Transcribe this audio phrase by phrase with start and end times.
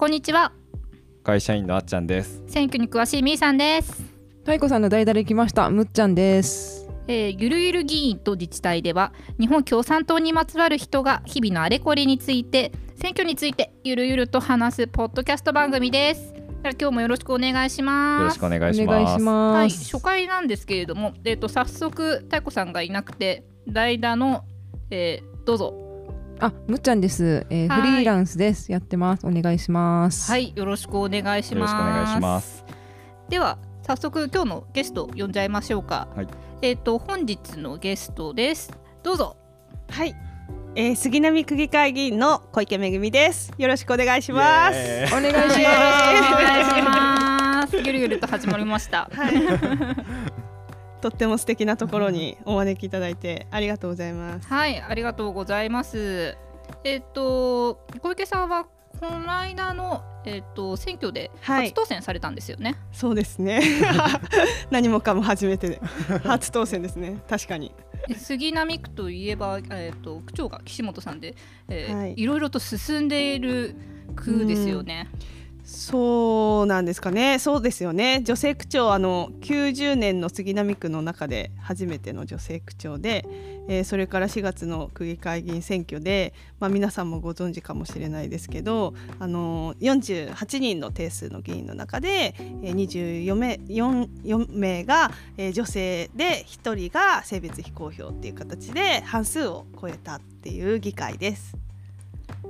[0.00, 0.52] こんにちは。
[1.22, 2.42] 会社員のあっちゃんです。
[2.46, 4.02] 選挙に詳しいみーさんです。
[4.38, 5.68] 太鼓さんの代打で来ました。
[5.68, 6.88] むっちゃんです。
[7.06, 16.32] えー、ゆるゆる議員と自治体では日本共産党にまつわる人が日々のあれこれについて選挙についてゆるゆると話すポッドキャスト番組です。
[16.62, 18.22] 今日もよろしくお願いします。
[18.22, 19.22] よろしくお願いします。
[19.28, 24.44] はい、初回なんですけれどもえっ、ー、と早速太鼓さんがいなくて代打の、
[24.90, 25.89] えー、どうぞ
[26.42, 28.72] あ、むっちゃんです、えー、フリーランスです。
[28.72, 29.26] やってます。
[29.26, 30.30] お願いします。
[30.30, 31.74] はい、よろしくお願いします。
[31.74, 32.64] お願いします。
[33.28, 36.08] では早速今日のゲスト呼んじゃいましょうか。
[36.16, 36.28] はい、
[36.62, 38.72] えっ、ー、と本日のゲストです。
[39.02, 39.36] どうぞ。
[39.90, 40.14] はい。
[40.76, 43.52] えー、杉並区議会議員の小池めぐみです。
[43.58, 44.78] よろしくお願いします。
[45.12, 45.56] お願いします。
[45.56, 45.60] お
[46.36, 47.76] 願いします。
[47.76, 49.10] ゆるゆると始まりました。
[49.12, 49.34] はい。
[51.00, 54.48] とっても素敵なところにお招きいただいてありがとうございます。
[54.48, 56.36] はい、ありがとうございます。
[56.84, 58.66] えっ、ー、と小池さんは
[58.98, 62.70] この間のえっ、ー、と選挙で初当選されたんですよね。
[62.70, 63.62] はい、そうですね。
[64.70, 65.80] 何もかも初めてで
[66.24, 67.18] 初当選ですね。
[67.28, 67.74] 確かに。
[68.16, 71.34] 杉並区といえばえっ、ー、と区長が岸本さんで、
[71.68, 73.74] えーはい、いろいろと進んでいる
[74.14, 75.08] 区ですよね。
[75.34, 75.39] うん
[75.72, 83.24] そうなんですかねそうですよね女性区長あの90年の杉並区の中で初めての女性区長で、
[83.68, 101.56] えー、それから4月の区議会議員選挙で、まあ、皆さんもご存知かもしれないですけどあの48人の定数の議員の中で、えー、24名 4, 4名が、え、女性で1人が性別非公表っていう形で半数を超えたっていう議会です。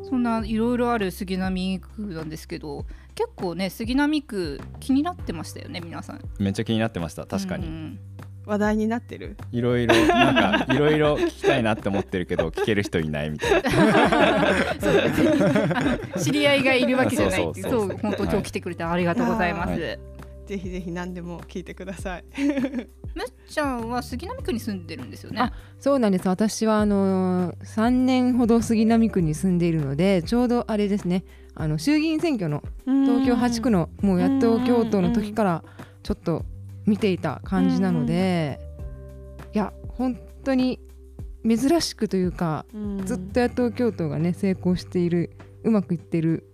[0.08, 2.86] そんないろいろある杉並区なんですけど
[3.20, 6.22] 結構ね杉並区気になってましたよね皆さん。
[6.38, 7.98] めっちゃ気になってました確かに、うん、
[8.46, 9.36] 話題になってる？
[9.52, 13.70] いろいろなんかいろいろ聞きたいなって思ってるけど 聞ける人いないみたいな。
[16.18, 17.52] 知り合いがいるわけじゃない。
[17.60, 19.98] そう本当今日来てくれてありがとうございます、はい、ぜ
[20.58, 22.24] ひぜひ何でも聞いてください。
[23.14, 25.52] むっちゃんは杉並区に住んでるんですよね。
[25.78, 26.26] そうなんです。
[26.26, 31.24] 私はあの3年ほど杉並区に住んでいるのでちょうどあれですね
[31.54, 35.64] あの衆議院選挙の東京8区のもうやっと京都の時から
[36.02, 36.44] ちょっと
[36.86, 38.58] 見ていた感じなので
[39.54, 40.80] いや本当に
[41.46, 42.66] 珍しくというか
[43.04, 45.30] ずっと野党京都がね成功している
[45.64, 46.49] うまくいってる風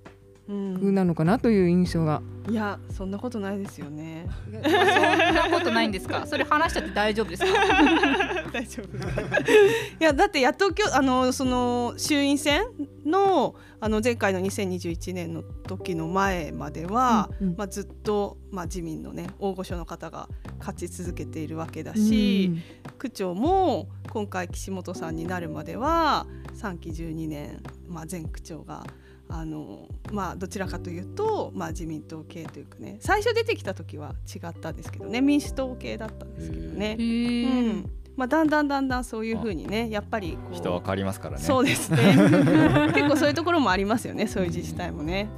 [0.48, 2.22] なのかなという印象が。
[2.48, 4.28] いやそんなことないですよね。
[4.44, 6.24] そんなことないんですか？
[6.26, 7.48] それ話しちゃって大丈夫ですか？
[8.52, 8.96] 大丈夫。
[10.00, 12.62] いやだって野党きょあのその衆院選
[13.04, 20.28] のあの前回の2021年の時の前までは、うんうん、まあずっとまあ自民のね大御所の方が
[20.60, 22.52] 勝ち続けているわけだし、
[22.84, 28.84] うん、区長も今回岸本さんになるまでは3期12年まあ前区長が。
[29.28, 36.96] あのまあどちらかというと、まあ、自民党系というかね最初出てきた時は違ったんですけどね民主党系だったんですけどね。
[36.98, 37.90] うん。
[38.16, 41.42] まあ、だんだんだんだんそういうふうにねやっぱり人は変わりますからね。
[41.42, 42.14] そうですね。
[42.94, 45.28] 結構そういうところもありますよねそういう自治体もね。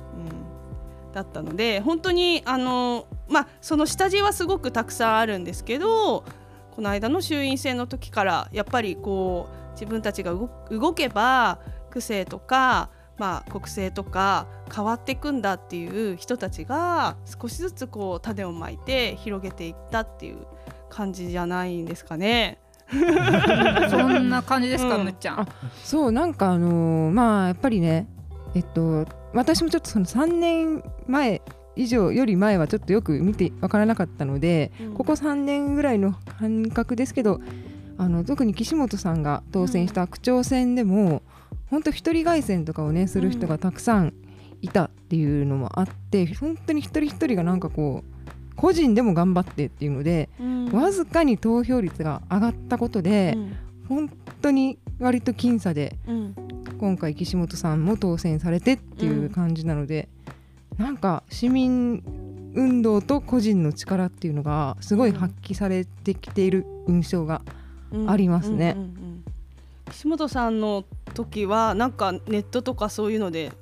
[1.08, 6.24] うん、だったので本当にあの、まあ、その下地はすごくたくさんあるんですけど
[6.70, 10.32] この間の衆院選の時からやっぱりこう自分たちが
[10.70, 11.58] 動けば
[11.90, 20.46] 区政とかまあ、国政とか変わっていくんだっていう人たちが少しずつこう種をまいて広げていったっていう
[20.88, 22.58] 感じじゃないんですかね。
[23.90, 25.48] そんな感じですか、うん、むっちゃん。
[25.84, 28.06] そうなんかあのー、まあやっぱりね
[28.54, 31.42] えっと私もちょっとその3年前
[31.76, 37.40] 以上より前はちょっとよく見てわからなかったので、うん、ここ3年ぐらいの感覚ですけど
[37.98, 41.22] あの特に岸本さんが当選した区長選でも、
[41.70, 44.14] 本当一人凱旋とかをねする人がたくさん
[44.62, 48.18] いたっていうのもあって本当に一人一人がなんかこう
[48.56, 53.56] 個人でも頑張ってっていうので、うん、わずかに投票率が上がったことで、うん、
[53.88, 54.10] 本
[54.42, 56.34] 当に割と僅差で、うん、
[56.80, 60.08] 今回岸本さんも当選されてっていう感じなので、
[60.76, 62.02] うん、なんか市民
[62.54, 67.42] 運動と個人の力っていうのがすごい発揮されてきている印象が
[68.08, 68.76] ありますね。
[69.90, 70.84] 岸本さんの
[71.18, 73.52] 時はなんかネットとかそういうので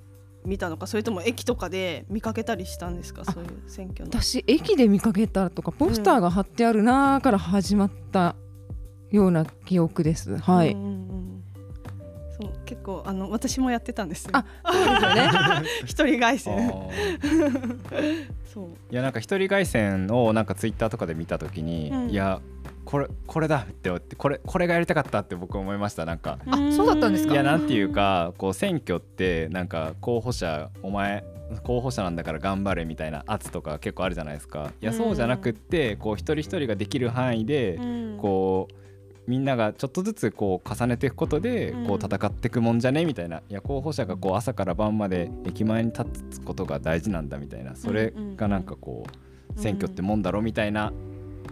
[0.45, 3.25] 見たのかそれとも駅とかで見かけたりしたんですか？
[3.25, 4.11] そういう選挙の。
[4.11, 8.37] 私駅で見かけたとかポスターが貼ってあるなから始まった
[9.11, 11.45] ような記憶です、はい、うんうん、
[12.39, 15.31] そう結構あの私もやってたんですよあそうですよね。
[15.87, 16.91] 一人凱旋。
[18.53, 18.69] そう。
[18.91, 22.41] いやなんか一人凱旋をなんかツイッターとかで見た時に、うん、いや
[22.87, 26.39] これこれだって思ってこれこれがやりたかったって僕思いましたなんか。
[26.47, 27.35] あそうだったんですか？
[27.35, 31.25] いやなんていうかこう選挙ってなんか候補者お前
[31.65, 34.73] 候補者なんだから頑張れみたいな圧とか結構あるじゃないですか。
[34.81, 37.79] いやそうじゃなくってこう一人一人ができる範囲で
[38.19, 38.75] こう
[39.31, 43.39] みんながちょっとずつこう重ねていくことでこう戦っていくもんじゃねみたいな。
[43.39, 47.75] いや候補者がこう朝から晩まで駅前に立つことが大事なんだみたいな。
[47.75, 49.05] それがなんかこ
[49.57, 50.93] う選挙ってもんだろみたいな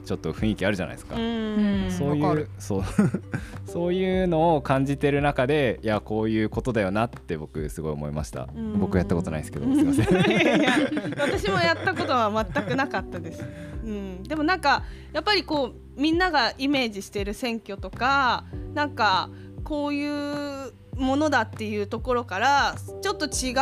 [0.04, 1.16] ちょっと雰囲気あるじゃないですか。
[1.16, 2.82] うんそういうそう
[3.66, 8.48] そういうのを感じてる中でいやこういうことだよなって僕すごい思いました。
[8.54, 10.06] うん僕やったことないですけどすいません。
[11.18, 13.44] 私もやったことは全くなかったです。
[13.84, 19.30] うん、でもなんかやっぱりこうみんながイメージしている選挙とかなんか
[19.62, 23.54] こういうものだっていうところからちょっと違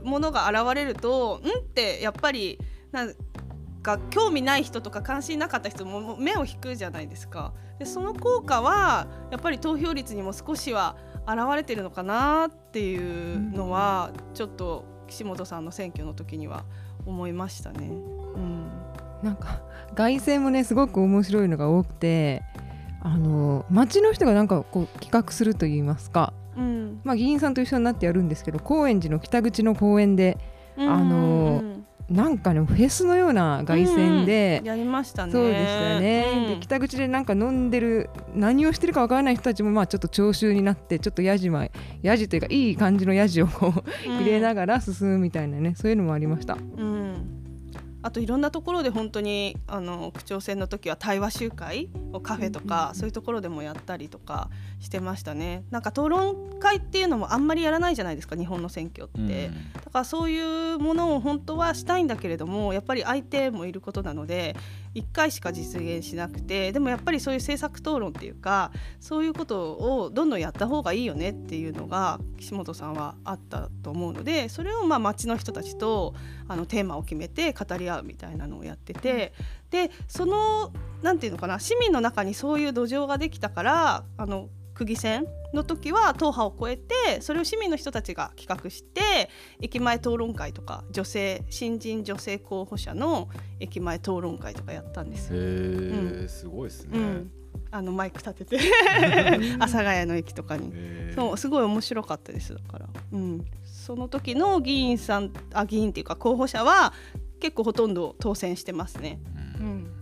[0.00, 2.58] うものが現れるとんってやっぱり
[2.92, 3.14] なん
[3.86, 7.52] か興味ない人とか関心なかった人も目を引くじゃないですか。
[7.78, 10.96] でその効果はやっぱり投票率にも少しは
[11.26, 16.64] 現れてるのかなっていうのはちょっと岸本さんの選挙の時には
[17.04, 17.86] 思いましたね。
[17.86, 18.66] うん。
[19.22, 19.62] なんか
[19.94, 22.42] 凱旋もねすごく面白いのが多くて
[23.02, 27.00] あの町の人がなんかこう企画するといいますか、うん。
[27.04, 30.38] まあ、議員さんと一緒になってやるんですけど高円寺の北口の公園で
[30.76, 35.32] あのうんなんかねフェスのような凱旋で、やりましたね。
[35.32, 36.46] そうでしたよね、うん。
[36.54, 41.66] で北口でなんか飲んでる何をしてるかわからない人たちもまあちょっと聴衆になってちょっとやじま
[42.02, 46.54] やじというかいい感じのやじをこう 入れながら進むみたいなねそういうのもありました。
[46.54, 47.42] うん。
[48.02, 54.48] あといろんなところで本当にあの区長選の時は対話集会をカフェとか、そういうところでもやったりとか
[54.86, 55.64] してましたね。
[55.70, 64.56] なんか討論会っていうのもあんまりやらないじゃないですか日本の選挙って、だからそういうものを本当はしたいんだけれどもやっぱり相手もいることなので
[64.94, 76.14] 1回しか実現しなくてでもやっぱりそういう政策討論っていうかそういうことをどんどんやった方がいいよねっていうのが岸本さんはあったと思うのでそれをまあ町の人たちと
[76.48, 79.32] あのテーマを決めて語り合うみたいなのをやってて
[79.70, 80.72] でその
[81.06, 85.24] なんていうのかな市民の中にそういう土壌ができたからあの区議選
[85.54, 89.30] の時は党派を超えてそれを市民の人たちが企画して
[89.60, 93.28] 駅前討論会とか女性新人女性候補者の
[93.60, 95.32] 駅前討論会とかやったんです。
[95.32, 95.40] よ。
[95.40, 96.98] へうえすごいですね。
[96.98, 97.30] うん、
[97.70, 98.58] あのマイク立てて
[99.60, 100.72] 阿佐ヶ谷の駅とかに。
[101.14, 106.92] そうすごい面白かったですだから、うん、その時の議員さんあ議員っていうか候補者は
[107.38, 109.20] 結構ほとんど当選してますね。
[109.60, 109.95] うん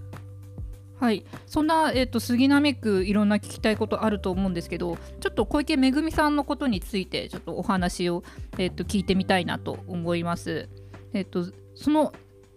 [1.01, 8.23] はい、そんな、えっと杉並区いろんな聞きたいことあると思うんですけどちょっと小池めぐみさんのことについてちょっとお話を、
[8.59, 10.69] えっと聞いてみたいなと思います。
[11.13, 12.13] えっとその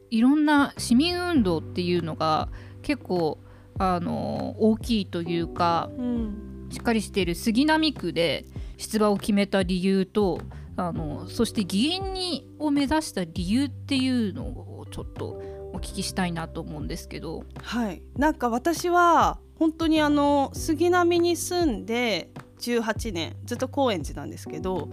[0.09, 2.49] いろんな市民運動っていうのが
[2.81, 3.39] 結構
[3.79, 8.45] あの大きいというかうんしっかりしている杉並区で
[8.77, 10.39] 出馬を決めた理由と
[10.75, 15.41] あのそして議員にを目指した理由っていうのをちょっと
[15.77, 17.43] お聞きしたいなと思うんですけど。
[17.61, 24.89] はい、なんか私は本当にあの杉並に住んで18年ずっと高円寺なんですけど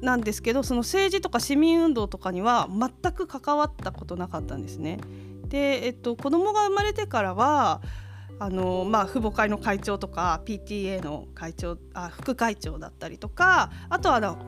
[0.00, 4.98] なんですけどその政治とか市民運動とかには全く関わったことなかったんですね。
[5.48, 7.82] で、えっと、子供が生まれてからは
[8.38, 14.38] あのまあ、父母会の会長とか PTA の会長あ副会長だったりとかあとはあの、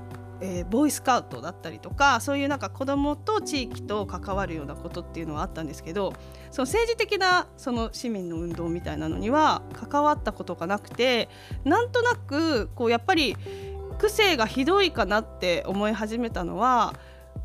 [0.43, 6.13] えーボーイスカウトだったりとかそういうなんか子供と地域と関わるようなことっていうのはあったんですけど
[6.51, 11.29] その政治的なその市民の運動みたいなのには関わったことがなくて
[11.65, 13.37] なんとなくこうやっぱり
[13.99, 16.95] 癖がひどいかなって思い始めたのは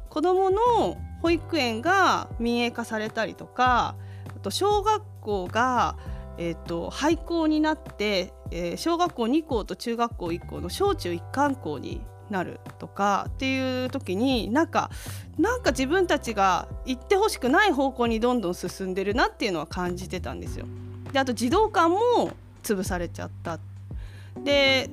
[0.10, 3.96] 子どもの保育園が民営化されたりとか
[4.36, 5.98] あと小学校が、
[6.40, 14.90] えー、と廃校になって、えー小学校2校と中学校1校の小中一貫校になるとかっていう時になんか
[15.38, 20.66] なんか自分たちが行ってほしくない方向にどんどん進んでるなっていうのは感じてたんですよ。
[21.12, 22.32] であと児童館も
[22.64, 23.60] 潰されちゃった。
[24.44, 24.90] で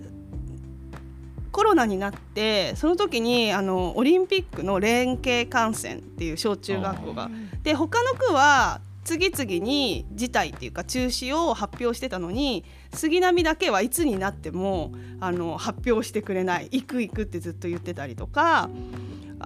[1.51, 7.31] コロナになってその時にあのオリンピックの連携観戦っていう小中学校が
[7.63, 12.65] で他の区は次々に辞退っていうか中止を発表してたのに
[12.95, 18.71] 杉並だけはいつになってもあの発表してくれない行く行くってずっと言ってたりとか、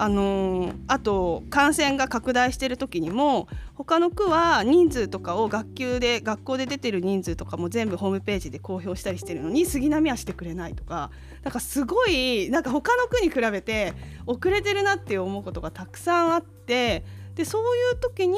[0.01, 11.11] あのあと感染が拡大してる時にも他の区は人数とかを学級で学校で出てる人数とかも全部ホームページで公表したりしてるのに杉並はしてくれないとか
[11.43, 13.93] なんかすごいなんか他の区に比べて
[14.27, 18.37] 遅れてるなって思うことがたくさんあってでそういう時に、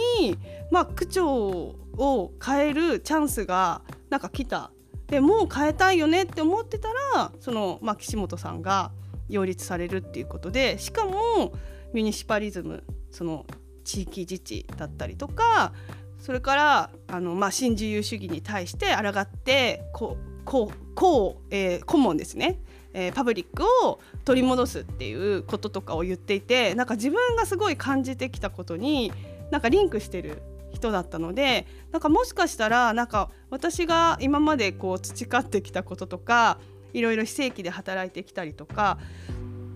[0.71, 4.71] まあ、区長を変えるチャンスがなんか来た
[5.11, 8.93] でもう変えたいよねって思ってたらその、まあ、岸本さんが
[9.29, 11.53] 擁立されるっていうことでしかも
[11.93, 13.45] ミュニシパリズムその
[13.85, 15.73] 地域自治だったりとか
[16.19, 22.61] それからあの、まあ、新自由主義に対して抗ってこうここう、えー、顧問ですね、
[22.93, 29.13] えー、パブリックを取り戻すっていうこととかを言っていてなんか自分がすごい感じてきたことに
[29.51, 30.43] なんかリンクしてる
[30.81, 36.59] 人だったのでなんかもしかしたらなんか私が今までこう培ってきたこととか
[36.93, 38.99] いろいろ非正規で働いてきたりとか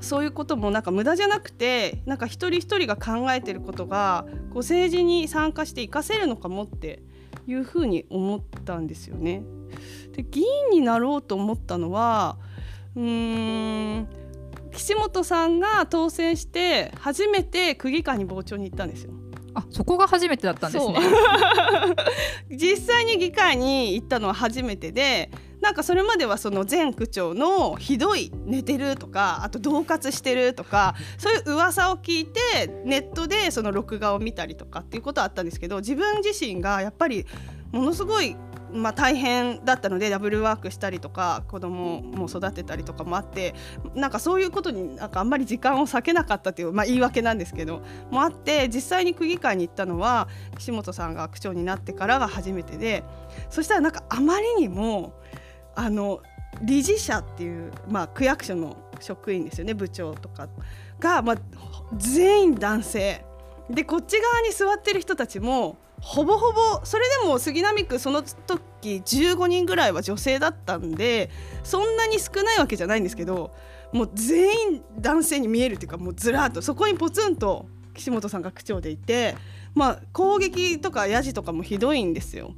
[0.01, 7.03] そういうこともなんか無駄じゃなくてなんか一人一人が考えてることがこう政治に参加して活かせるのかもって
[7.47, 9.43] いうふうに思ったんですよね。
[10.13, 12.37] で議員になろうと思ったのは
[12.97, 14.09] うーん
[14.73, 19.13] 岸本さんが当選して初めて区議会に傍聴に行ったんですよ。
[19.55, 20.99] あそこが初めてだったんですね。
[22.51, 25.31] 実際に議会に行ったのは初めてで
[25.61, 32.41] なんかそれまではその前区長のひどい寝てるとかあと恫喝してるとかそういう噂を聞いて
[32.85, 37.25] ネットでその録画を見たりとかっていうことはあったんですけど自分自身がやっぱり
[37.73, 38.37] ものすごい
[38.75, 43.55] まあ、大変だったのでダブルワークしたりとか子供も育てたりとかもあって
[43.95, 50.29] なんかそういうことになんかあんまり時間を割けなかったという、まあ、言い訳なんですけどもあって実際に区議会に行ったのは
[50.59, 53.05] 岸本さんが区長になってからが初めてで
[53.49, 55.15] そしたらなんかあまりにも
[55.77, 56.21] あの
[56.63, 60.49] 理事者っていう、まあ、区役所の職員ですよね部長とか
[60.99, 61.37] が、まあ、
[61.97, 63.25] 全員男性。
[63.71, 71.31] でこっち側に座ってる人たちもほぼほぼそれでも杉並区その時15人ぐらいは女性だったんで
[71.63, 73.53] そんなに少ないわけじゃないんですけど
[73.91, 79.35] もう全員男性に見えるっていうかもうずらっとそこにポツンと岸本さんが区長でいて
[79.75, 82.53] まあ攻撃とかやじとかもひどいんですよ。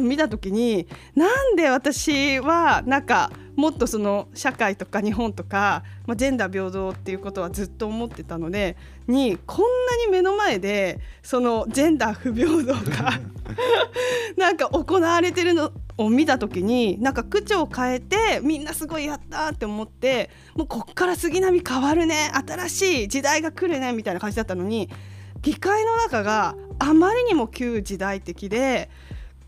[0.00, 13.20] 見た時になんで私はなんかもっとその社会とか日本とか、まあ、ジェンダー平等っていうことはずっと思ってたのでにこんなに目の前でそのジェンダー不平等が
[14.38, 24.88] なんか行われてるのを見た時になんか区長を変えてみんなすごいやったって思ってもうこっから杉並変わるね新しい時代が来るねみたいな感じだったのに
[25.42, 28.88] 議会の中があまりにも旧時代的で。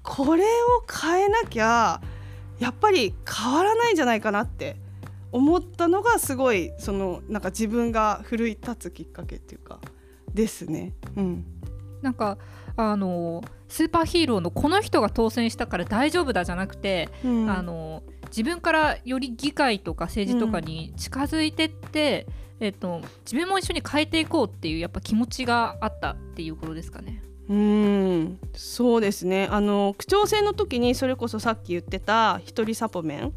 [0.04, 0.46] これを
[0.88, 2.00] 変えなきゃ
[2.61, 4.76] やっぱり変わらないんじゃないかなって
[5.32, 9.80] 思ったのがすごいそのなんか自分が奮い立つきっかけっていうか
[10.32, 10.92] ですね。
[11.16, 11.44] うん、
[12.02, 12.38] なんか
[12.76, 22.26] あのスーパーヒーローのこの人が当選したから大丈夫だじゃなくて、うん、あの自分からより議会とか政治とかに近づいてって、
[22.61, 27.23] うん、えっと、自分も一緒に変えていこうっていうやっぱ気持ちがあったっていうことですかね。
[27.49, 28.39] うん。
[28.55, 29.49] そうですね。
[29.51, 33.33] あの区長選の時にそれこそさっき言ってた一人サポメン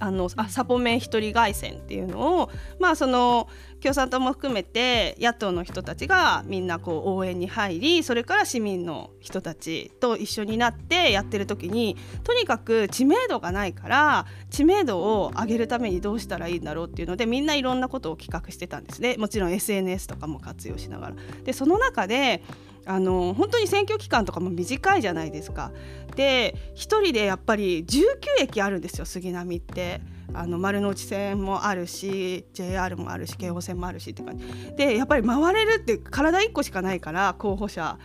[0.00, 3.48] あのあサポメン一人凱旋っていうのをまあその
[3.82, 19.16] 共産党も含めて野党の人たちがみんなこう応援に入りそれから市民の人たちと一緒になってやってる時にとにかく知名度がないから知名度を上げるためにどうしたらいいんだろうっていうのでみんないろんなことを企画してたんですね。
[19.18, 21.14] もちろん SNS とかも活用しながら。
[21.44, 22.42] でその中で
[22.86, 25.72] あの本当に選挙期間とかも短いじゃないですか。
[26.16, 30.00] で1人でやっぱり19駅あるんですよ杉並って。
[30.32, 34.44] あの丸の内線もあるし JR もあるし京王線もあるしって感じ
[34.76, 37.98] でやっぱり回れるって体1個しかないから候補者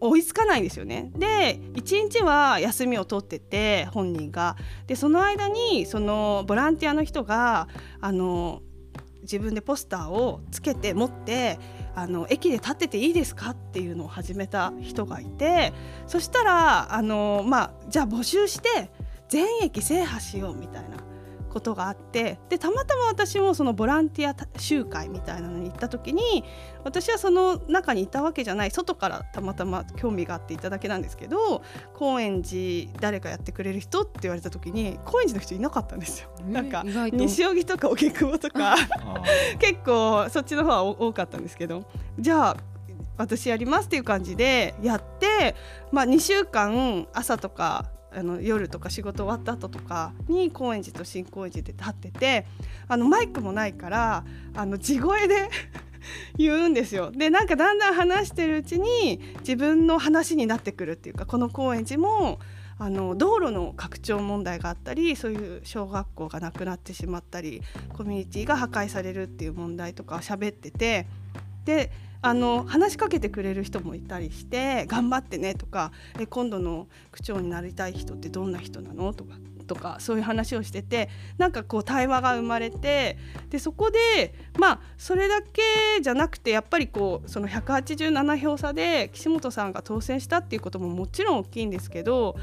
[0.00, 1.10] 追いつかないんですよね。
[1.16, 7.68] で1日は休みを取ってて本人がでその間にそのボランティアの人が
[8.00, 8.60] あの
[9.26, 11.58] 自分でポスターをつけて持って
[11.94, 15.72] あの駅で立ってていいですかっていうのを始めた人がいて
[16.06, 18.90] そしたらあの、まあ、じゃあ募集して
[19.28, 20.96] 全駅制覇しようみたいな。
[21.56, 26.44] ことがあってでたまたま私もそのボランティア集会みたいなのに行った時に
[26.84, 31.62] 私はその中にいたわけじゃない外からたまたま興味があっていただけなんですけど
[31.94, 36.28] 高円寺誰かやってくれる人って言われた時に高円寺の人いなかったんですよ。
[36.46, 38.76] なんか西荻とか荻窪とか
[39.58, 41.84] 結構そっちの方は多かったんですけど
[42.18, 42.56] じゃあ
[43.16, 45.56] 私やりますっていう感じでやって、
[45.90, 52.46] まあ、2週間朝とかあの夜とか仕事終わった後とかに高円寺と新高円寺で立ってて
[52.88, 55.50] あのマイクもないからあの地声で
[56.38, 57.10] 言うんですよ。
[57.10, 62.38] でなんかだんだん話してるうちに自分の話になってくるっていうかこの高円寺も
[62.78, 67.62] あの道路の拡張問題があったりそういう小学校がなくなってしまったり
[67.94, 71.06] コミュニティが破壊されるっていう問題とか喋ってて
[71.64, 71.90] で
[72.22, 81.08] あの話しかけてくれる人もいたりして「頑張ってね」とか「え今度の区長になりたい人ってどんな人なの?」とかとかそういう話をしてて
[81.38, 83.18] なんかこう対話が生まれて
[83.50, 85.60] でそこでまあそれだけ
[86.00, 92.36] じゃなくてやっぱりこうその187票差で岸本さんが当選したっていうことももちろん大きいんですけど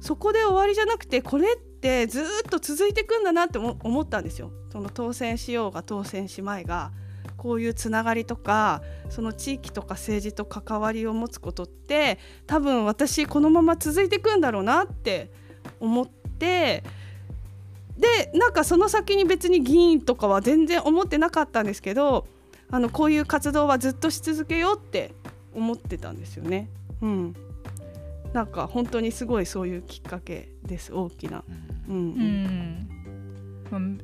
[0.00, 4.52] そこで終わりじゃなくてこれってずっと続いていくんだなって思ったんですよ。
[4.70, 6.92] その当選しようが当選しまいが
[7.36, 15.30] こういうつながりとかその地域とか政治と関わりを持つことって多分私このまま続いていくんだろうなって
[15.80, 16.82] 思って
[17.98, 22.26] でなんかその先に別に議員とかは全然思ってなかったんですけど
[22.70, 25.14] あのこういう活動はずっとし続けようって
[25.54, 26.68] 思ってたんですよね。
[27.00, 27.36] うん、
[28.32, 31.44] なんか本当にすごいそういうきっかけです大きな。
[31.88, 32.95] うん、うん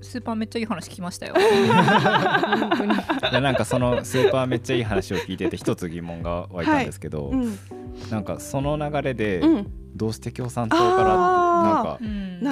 [0.00, 1.35] スーパーめっちゃいい話聞きましたよ。
[1.37, 7.37] いやなんかそのスーパーめっちゃいい話を聞いてて一つ疑問が湧いたんですけど、はい。
[7.37, 7.59] うん、
[8.11, 9.42] なんかその流れで
[9.95, 11.16] どうして共産党から
[11.62, 11.99] なんか、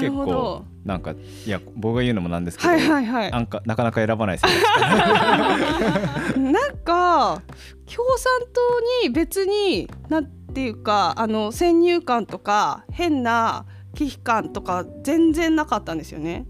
[0.01, 1.15] 結構なんか
[1.47, 4.47] いや僕が言うのもなんですけど、はいはいはい、なんかなかなか選ばないです。
[6.39, 7.43] なんか
[7.87, 8.61] 共産党
[9.05, 16.47] に別になんていうかあの先入観とか変な忌避感とか全然なかったんですよね。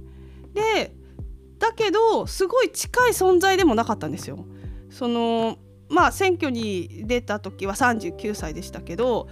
[0.55, 0.95] で
[1.59, 4.47] だけどすごい近い存在でもなかったんですよ。
[4.91, 9.29] そのまあ選挙に出た時は39歳でしたけど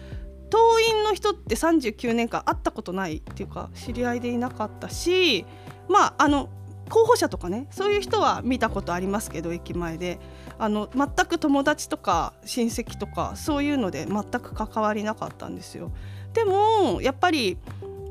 [0.51, 5.47] 党員の人って39年間会ったことないっていうか知り合いでいなかったし
[5.89, 6.49] まああの
[6.89, 10.19] 候補者とかねそういう人は見たことありますけど駅前で
[10.59, 15.93] あの全く友達とか親戚とかそういうので全く関わりなかったんですよ。
[16.33, 17.59] でもやっぱり、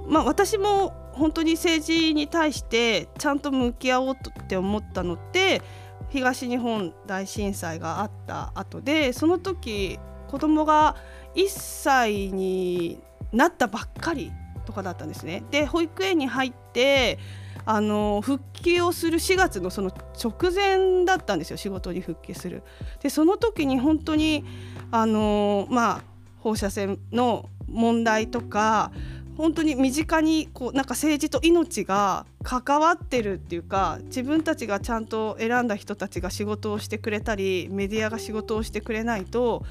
[0.08, 5.62] まあ、私も本当に政治に対してちゃんと向き合おうとって思ったのって
[6.10, 10.96] 東日本大震災があった後でその時子供が
[11.36, 14.32] 1歳になったばっかり
[14.66, 15.44] とかだったんですね。
[15.52, 17.20] で保育園に入って
[17.66, 19.92] あの復帰をする4月のその
[20.24, 22.64] 直前だったんですよ仕事に復帰する。
[23.01, 24.46] でその時に本当に
[24.92, 26.01] あのまあ
[26.40, 28.92] 放射線の問題とか
[29.38, 39.64] 本当に身近にこうなんか政治と命が関わってるっていうか自分たちがちゃんと選んだ人たちが仕事をしてくれたりメディアが仕事をしてくれないと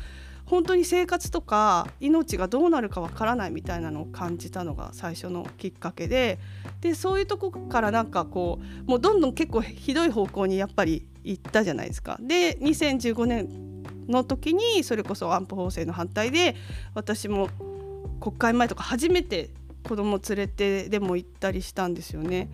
[0.45, 6.39] 本当に生活とか命がどうなるかわからないみたいなのを感じたのが最初のきっかけで
[6.81, 12.17] でそういうとこからなんかこうもうどんどん結構ひどい方向にやっぱり行ったじゃないですか。
[12.21, 16.55] で2015年の時にそれこそ安保法制の反対で
[16.95, 17.49] 私も
[18.21, 19.51] 国会前とか初めて
[19.87, 22.51] 子供連れてでも行ったりしたんですよね。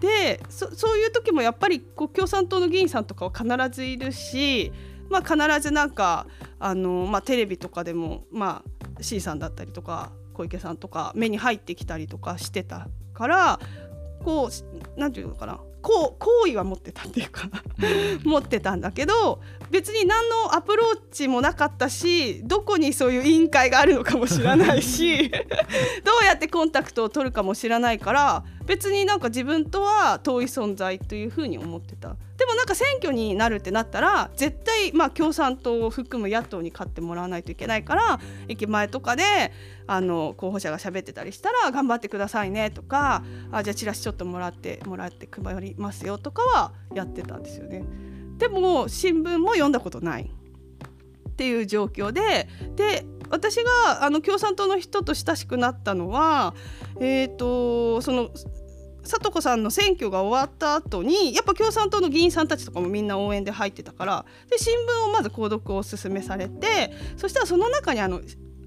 [0.00, 4.72] でそういう時もやっぱりこう共産党の議員さんとかは必ずいるし、
[5.08, 6.26] まあ、必ずなんか
[6.58, 8.64] あの、まあ、テレビとかでも、ま
[8.98, 13.60] あ、C さんだったりとか小池さんとか目に入ってきたりとかしてたから
[14.24, 14.50] こ
[14.96, 17.48] うなんていうのかな好意は持ってたっていうか
[18.24, 19.40] 持ってたんだけど
[19.70, 25.28] 別に何のアプローチもなかったしどこにそういう委員会があるのかも知らないし
[26.04, 32.16] どうやってコンタクトを取るかも知らないから別になんか自分とは遠い存在というふうに思ってた。
[32.36, 39.52] でもなんか選挙になるってなったら絶対まあ共産党を含む野党に勝ってもらわないといけないから駅前とかで
[39.86, 43.22] あの候補者が喋ってたりしたら頑張ってくださいねとか
[43.52, 47.84] あじゃあチラシちょっともらってもらって配りますよとかはやってたんですよね。
[48.38, 50.24] でも新聞も読んだことない
[51.32, 56.54] っていう状況でで私があの共産党の人と親しくなったのは、
[57.00, 58.28] えーと、その
[59.04, 68.20] 里子さんの選挙が終わった後にやっぱ共産党の議員さんたちとかもみんな応援で入ってたからで新聞をまず購読をおすすめされてそしたらその中にあの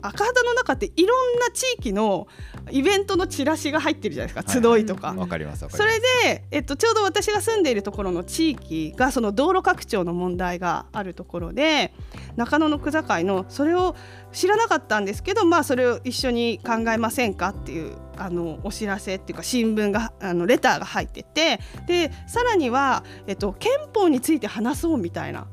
[0.07, 2.27] 赤旗の中っていろんな地域の
[2.71, 5.13] イベントのチラシが入ってるじゃないですか、集いとか。
[5.13, 11.93] わ、かりますそれで、えっと、ちょうど私が住んでいるところの地域がその道路拡張の問題があるところで
[12.35, 13.95] 中野の区境のそれを
[14.31, 25.47] 知らなかったんですけど、まあ、それを一緒に考えませんかっていうあのお知らせっていうか新聞があのレターが入っててでさらには、えっと、憲法について話そうみたいな。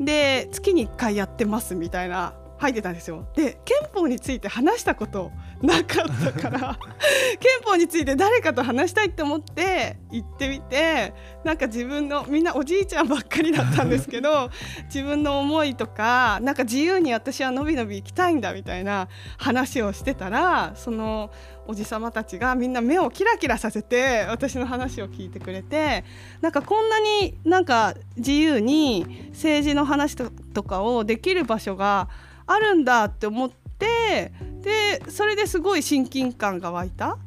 [0.00, 3.26] で月に1回やってますみたいな入ってたんですよ。
[3.34, 6.78] で憲法について話したことなかったから
[7.40, 11.12] 憲法について誰かと話したいって思って行ってみて
[11.44, 14.48] なんか自分のみんなおじいちゃんばっかりだったんですけど
[14.86, 21.32] 自分の思いとかなんか自由に私はのびのび行きたいんだみたいな話をしてたらその
[21.66, 26.04] おじさまたちがみんな目をキラキラさせて私の話を聞いてくれて
[26.40, 32.08] なんかこんなになんか自由に政治の話とかをできる場所が
[32.46, 37.18] あるんだって思ってでそれですごい親近感が湧いたっ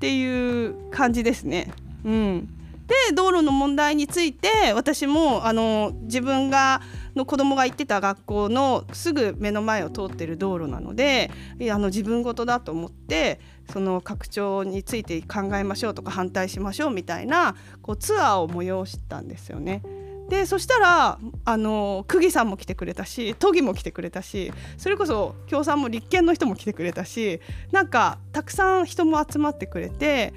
[0.00, 1.72] ていう感じですね。
[2.04, 2.48] うん、
[2.86, 6.80] で道路の問題について私もあの自分が
[7.14, 11.30] の子供が行ってた学校のすぐ目の前を通ってる道路なので
[11.70, 13.40] あの自分事だと思って
[13.72, 19.82] その拡張について考えましょうとか反対しましょうみたいなこうツアーを催したんですよね。
[20.30, 27.40] でそしたらあの久喜さんも来てくれたし都議も来てくれたしそれこそ共産も立憲の人も来てくれたし
[27.72, 30.32] なんかたくさん人も集まってくれて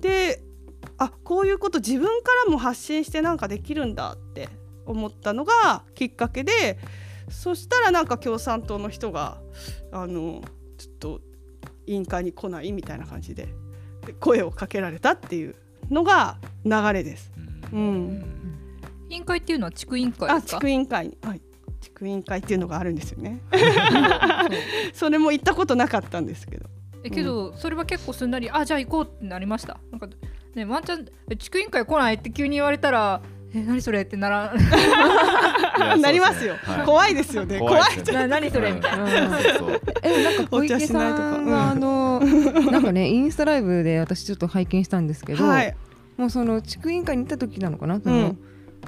[0.00, 0.42] で
[0.96, 4.48] あこういうこと自分からも発信してなんかできるんだって
[4.86, 6.78] 思ったのがきっかけで
[7.28, 9.42] そしたらなんか共産党の人が
[9.92, 10.42] あの
[10.78, 11.20] ちょっと
[11.86, 13.48] 委員会に来ないみたいな感じで
[14.20, 15.54] 声をかけられたっていう
[15.90, 17.30] のが流れです。
[17.72, 18.53] うん、
[19.14, 21.16] 委員会っていうのは地区委員会あ地区委員会。
[21.22, 21.40] はい。
[21.80, 23.40] 地区委員会っていうのがあるんですよね。
[24.92, 26.68] それも行ったことなかったんですけど。
[27.04, 29.78] えけど、それは結構すんなりあじゃあ行こうってなりました？
[29.90, 30.08] なんか
[30.54, 31.04] ねワンちゃん
[31.38, 33.20] 地区委員会来ないって急に言われたら
[33.54, 34.54] え何それってなら
[35.98, 37.58] なりますよ、はい、怖いですよね。
[37.58, 38.72] 怖いな何それ？
[38.72, 39.38] みたいな、
[40.02, 45.76] えなんか小池さんがあのなんかねインスタライブで私ちょっと拝見したんですけど、はい、
[46.16, 48.38] もうその地区委員会に行った時なのかな、その、うん、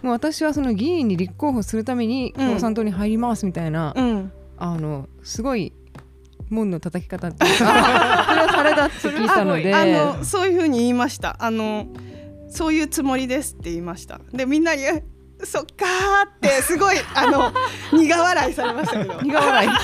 [0.06, 5.72] もう私はその議員に立候補するために共産党に入りますみたいな、うん、あのすごい
[6.48, 7.66] 門の叩き方っていうか
[8.28, 9.74] それはされたって聞いたので。
[9.74, 11.36] あのそういうふうに言いました。
[11.40, 11.88] あの
[12.48, 14.20] そういうつもりですって言いました。
[14.32, 14.82] でみんなに
[15.42, 15.84] そっか
[16.36, 17.52] ってすごいあの
[17.92, 19.20] 苦笑いされましたけど。
[19.22, 19.68] 苦笑い。
[19.68, 19.74] だ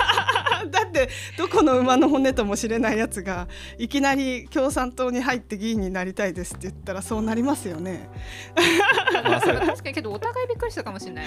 [0.93, 8.09] ってどこの馬の骨ともしれないやつがいきなり共産党に入って議員になりたいですって言ったらそうなりますよね。
[9.25, 11.27] まあ、確かにけどお互いびっくりしたかもしれない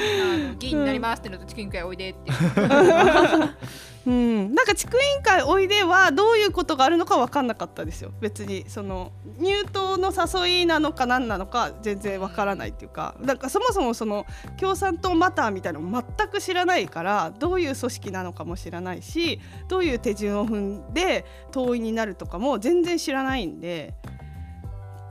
[0.59, 2.31] 議員になりますってのと地区委員会おいでって。
[4.07, 8.11] うん、なんか地区委員会おいではどういうことがあるのか分かんなかったですよ。
[8.21, 13.15] 別にその入党の誘いなのか何なのか全然分からないっていうか。
[13.19, 14.27] なんかそもそもその
[14.59, 23.95] 共産党マターみたいなの全く知らないからどういう組織なのかも知らないしどういう手順を踏んで党員になるとかも全然知らないんで。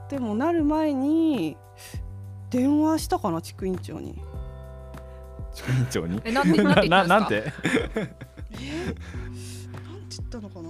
[0.09, 1.57] でもなる前に
[2.49, 4.21] 電話したかな地区委員長に。
[5.53, 6.21] 地区委員長に？
[6.23, 7.51] えなんて なんて？
[8.61, 10.69] えなんて言ったのかな？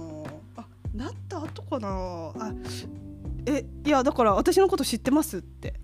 [0.56, 1.88] あなった後かな？
[1.88, 2.52] あ
[3.46, 5.74] えいやだから私のこと知ってますって。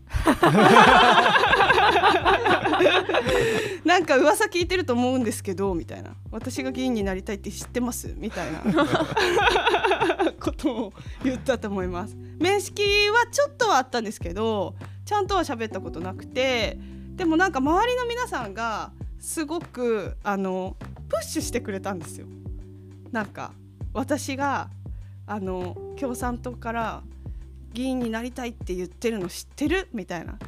[3.84, 6.14] なんか噂聞いてると思うんですけどみたいな。
[6.30, 8.14] 私が議員になりたいって知ってます？
[8.16, 8.62] みたいな。
[10.40, 12.16] ことを言ったと思います。
[12.38, 16.78] 面識はちょっとはあったんですけどちゃんとは喋ったことなくて。
[17.12, 20.78] でもなんか周りの皆さんがすごくあの
[21.12, 22.26] プッシュしてくれたんですよ。
[23.10, 23.52] なんか
[23.92, 24.70] 私が
[25.26, 27.02] あの共産党から
[27.74, 29.88] 議員になりたいって言ってるの知ってる？
[29.92, 30.38] みたいな。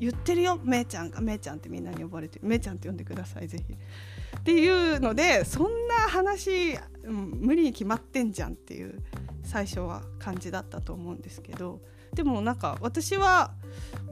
[0.00, 0.58] 言ってるよ？
[0.64, 1.20] めいちゃんが。
[1.20, 2.40] めいちゃんってみんなに呼ばれて。
[2.42, 3.74] めいちゃんって呼んでくださいぜひ。
[3.74, 9.02] っていうのでそんな話、うん、無理に決まってんじゃんっていう
[9.42, 11.82] 最初は感じだったと思うんですけど。
[12.14, 13.52] でもなんか私は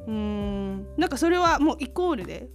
[0.06, 2.50] うーんなんかそれはもうイコールで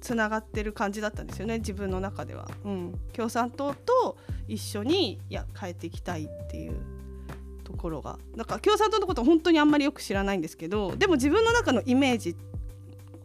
[0.00, 4.16] つながってる感じだったんですよね自分の中では、うん、共産党と
[4.48, 6.74] 一緒にいや変えていきたいっていう
[7.64, 8.18] ところが。
[8.36, 12.34] だか共産党のことは本当にあんまりよく知らないんですけどでも自分の中のイメージっ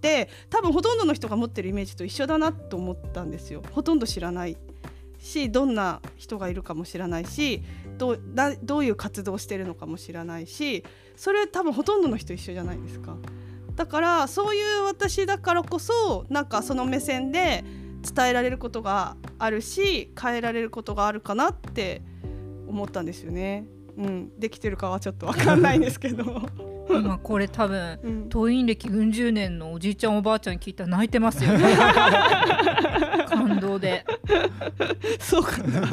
[0.02, 3.64] て多分ほとんどの人が持ってるイメージと一緒だなと思ったんですよ。
[3.72, 4.58] ほとんど知らない
[5.20, 7.64] しどんな人がいるかも知らないし
[7.98, 8.20] どう
[8.62, 10.84] どういう活動をしてるのかも知らないし
[11.16, 13.18] それ多分ほとんどの人一緒じゃないですか。
[13.76, 17.64] だからそういう私だからこそなんかその目線で
[18.14, 22.02] 伝えられることがあるし変えられることがあるかなって
[22.68, 23.66] 思ったんですよね。
[23.98, 26.42] うん、できてるかはちょっとわかんないんですけど。
[26.88, 31.76] 今これ多分、うん、党員歴うん十年のおじいちゃんおばあちゃんに聞いたら泣いてますよね。
[33.28, 34.06] 感動で。
[35.20, 35.90] そうかな、うん、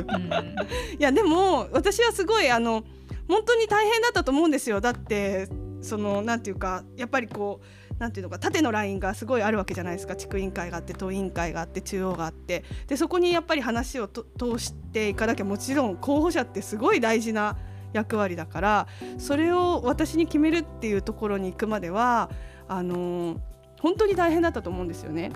[0.98, 2.84] いやでも私はすごいあの
[3.26, 4.80] 本当に大変だったと思うんですよ。
[4.80, 5.48] だって
[5.82, 14.24] そのなんていうかやっぱりこうなんていうのか縦のラインがすごいあるわけじゃないですか地区委員会があって党委員会があって中央があってでそこにやっぱり話を通
[14.58, 17.58] していかなきゃもちろん候補者ってすごい大事な
[17.92, 18.86] 役割だから
[19.18, 22.30] それを私に決めるっていうところに行くまでは
[22.68, 23.40] あの
[23.80, 25.32] 本当に大変だったと思うんですよね。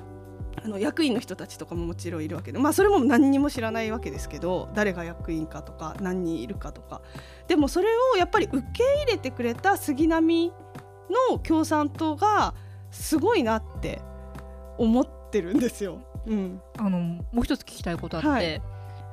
[0.65, 7.03] あの役員の人たちとかももちろんいるわけで、まあ、それも何にも知らないわけですけど誰が役員かとか何人いるかとか。
[7.49, 10.53] でもそれをやっぱり受け入れてくれた杉並
[11.31, 12.55] の共産党が
[12.91, 14.01] すごいなって
[14.79, 16.01] 思ってるんですよ。
[16.27, 18.61] うん、あのもう一つ聞きたいことあって、はい、や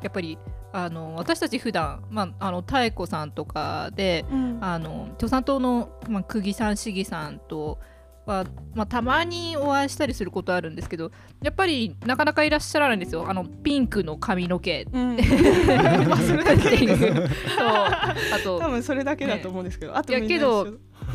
[0.08, 0.38] っぱり
[0.72, 7.78] あの私たち普段まああの妙子さんとかで、うん、あの共産党の、まあ、釘さん市議さんと
[8.26, 13.26] は、まあ、たまにお会いしたりすることあるんですけどやっぱりなかなかいらっしゃらないんですよ。
[13.28, 17.28] あのピンクの髪の毛、うん、 それだけ そう。
[17.60, 20.68] あと多分それだけだと思うんですけど、ね、あといやけど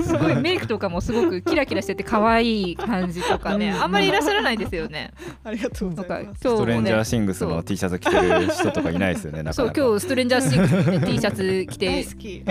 [0.03, 5.13] すごいメイクとかもすごくキラキラしてて可愛い感じとかねあんまりいらっしゃらないですよね。
[5.45, 6.41] ありがとうございます。
[6.41, 11.87] ストレンジャーシングスの T シャツ着てる人とかいないですよねそう今日ストレンジャーシングスの、ね、T シャツ着て。
[11.87, 12.43] 大好き、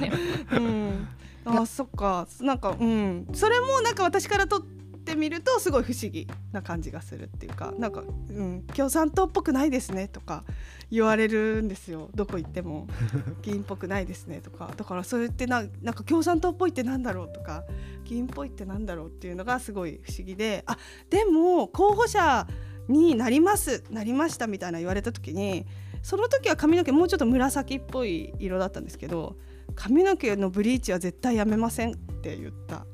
[0.00, 0.12] ね、
[0.52, 1.08] うん
[1.44, 2.26] あそっか。
[2.40, 3.26] なんかうん。
[3.32, 4.60] それもなんか私からとっ
[5.00, 10.44] てみるとすごい不思議な感じがするっていうかなんか、うん、共産党っぽくないですねとか
[10.90, 12.10] 言われるんですよ。
[12.14, 12.86] どこ行っても。
[13.42, 14.72] 議員っぽくないですねとか。
[14.76, 17.64] だからそれってななんか共産党っぽいってなんだろうとか
[18.04, 20.76] 議員っぽいってなんだろうっていうのがすごい不思議であ
[21.08, 22.46] でも候補者
[22.88, 25.64] になりますなりましたみたいな言われた時に
[26.02, 29.36] その時は髪の毛もうちょっと紫っぽい色だったんですけど
[29.74, 32.86] 髪の毛のブリーチは絶対やめませんって言った。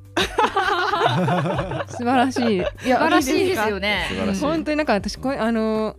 [1.88, 2.56] 素晴らしい。
[2.56, 4.08] いや素晴らしいですよね。
[4.40, 5.96] 本当になんか私これあの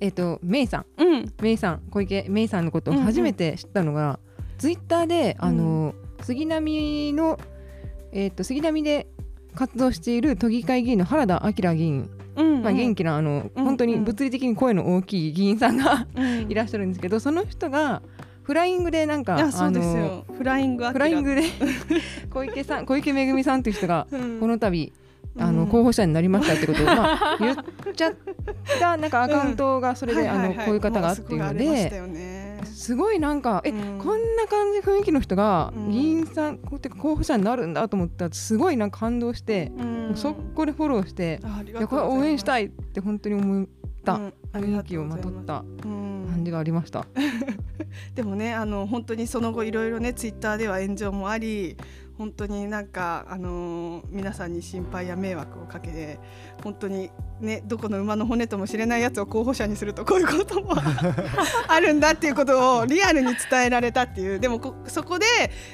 [0.00, 4.18] えっ、ー、とメイさん、うん、メイさん小池メイさんのことを初めて知ったのが、うんうん、
[4.58, 7.38] ツイッターであの、うん、杉並の
[8.12, 9.06] えっ、ー、と杉並で
[9.54, 12.10] 活動している都議会議員の原田明議員。
[12.14, 16.06] うんうん、まあ、元気なあの、うんうん、本当に物理的に声の大きい議員さんが
[16.48, 18.02] いらっしゃるんですけどその人が
[18.42, 20.24] フライングでなんかそうですよ。
[20.36, 21.42] フライングフライングで
[22.30, 24.92] 小池さん 小池めぐみさんという人がこの度、
[25.38, 27.56] あの候補者になりましたってことを、まあ、 言っ
[27.94, 28.14] ちゃっ
[28.80, 39.70] たなんかアカウントがそれで、あのこういう方がっていうのですごいなんかえ、こんな感じ雰囲気の人が議員さん、こうって候補者になるんだと思ったらすごいなんか感動して、
[40.12, 43.66] うそこでフォローしていやこれ応援したいって本当に思っ
[44.04, 44.20] た
[44.52, 47.06] 雰囲気をまとった感じがありました。
[48.14, 51.76] でもねあの本当にその後いろいろねツイッターでは炎上もあり
[52.20, 56.18] 本当になんか、あのー、皆さんに心配や迷惑をかけて
[56.62, 57.10] 本当に、
[57.40, 60.74] ね、どこの馬の骨ともしれないやつを候補者にするとこういうことも
[61.68, 64.38] あるんだっていうことをリアルに伝えられたっていう。
[64.38, 65.26] でもそこで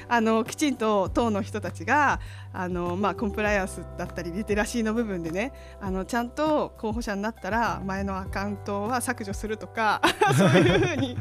[0.07, 2.19] あのきちんと党の人たちが
[2.53, 5.51] あの、まあ、コンプライアンスだったりリテラシーの部分でね
[5.81, 10.01] あのちゃんと候補者になったら前のアカウントは削除するとか
[10.37, 11.17] そういうふうに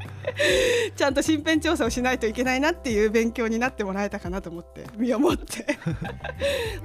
[0.94, 5.78] ちゃんと身辺調査をしないといけないなっていう勉強になってもらえたかなと思って身をもって。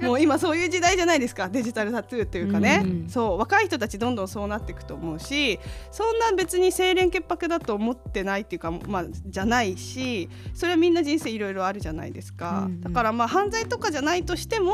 [0.02, 5.60] もう今そういう時代じゃないですかデジタルタトゥーっていうかね、うん、そう若い人たちどんどんそうなっていくと思うし
[5.90, 14.72] そんな別に清廉潔白だと思ってないっていうか、まあ、じゃないしそれはみんな人生いろいろあるじゃないですか、うんうん、だからまあ犯罪とかじゃないとしても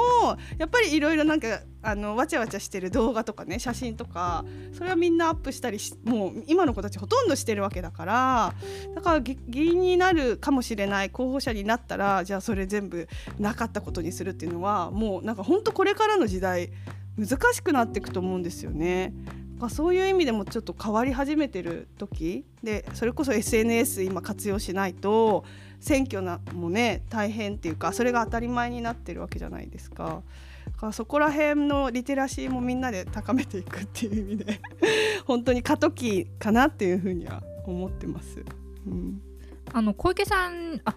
[0.59, 8.55] やっぱりいろいろなんかあのわちゃわちゃしてる動画とかね写真とかそれはみんなアップしたりしもう今の子たちほとんどしてるわけだから
[8.95, 16.71] だから議員になるかもしれない候補者になったらじゃあそれ全部なかったことにするっていうのはもうなんか本当これからの時代
[17.19, 19.13] 難しくなっていくと思うんですよね。
[19.71, 25.45] そういう意味でもちょっと変わり始めてる時でそれこそ SNS 今活用しないと
[25.81, 30.23] 選挙なもね大変っていうかそれが当たり前になってるわけじゃないですか。
[30.79, 34.61] かそこら辺のリテラシーもみんなで高めていくっていう意味で
[35.27, 38.45] 本当に過渡期かなっていうふうには思ってます。
[38.87, 39.21] うん、
[39.73, 40.97] あの小池さんあ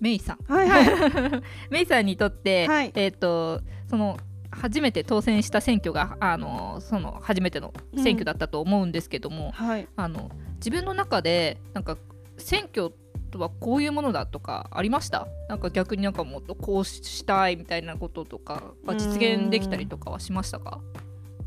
[0.00, 4.18] メイさん、はいはい、 メイさんにとって、はい、えっ、ー、とその
[4.60, 11.96] 初めて当選した選挙があのその初めての選挙だったと思うんですけども、うんはい、あの自分の中でなんか
[12.38, 12.92] 選挙
[13.30, 15.26] とはこういうものだとかありました？
[15.48, 20.80] なんか逆になんかもっとこうしたいみたいなこととか実現できたりとかはしましたか？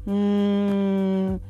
[0.06, 1.42] うん。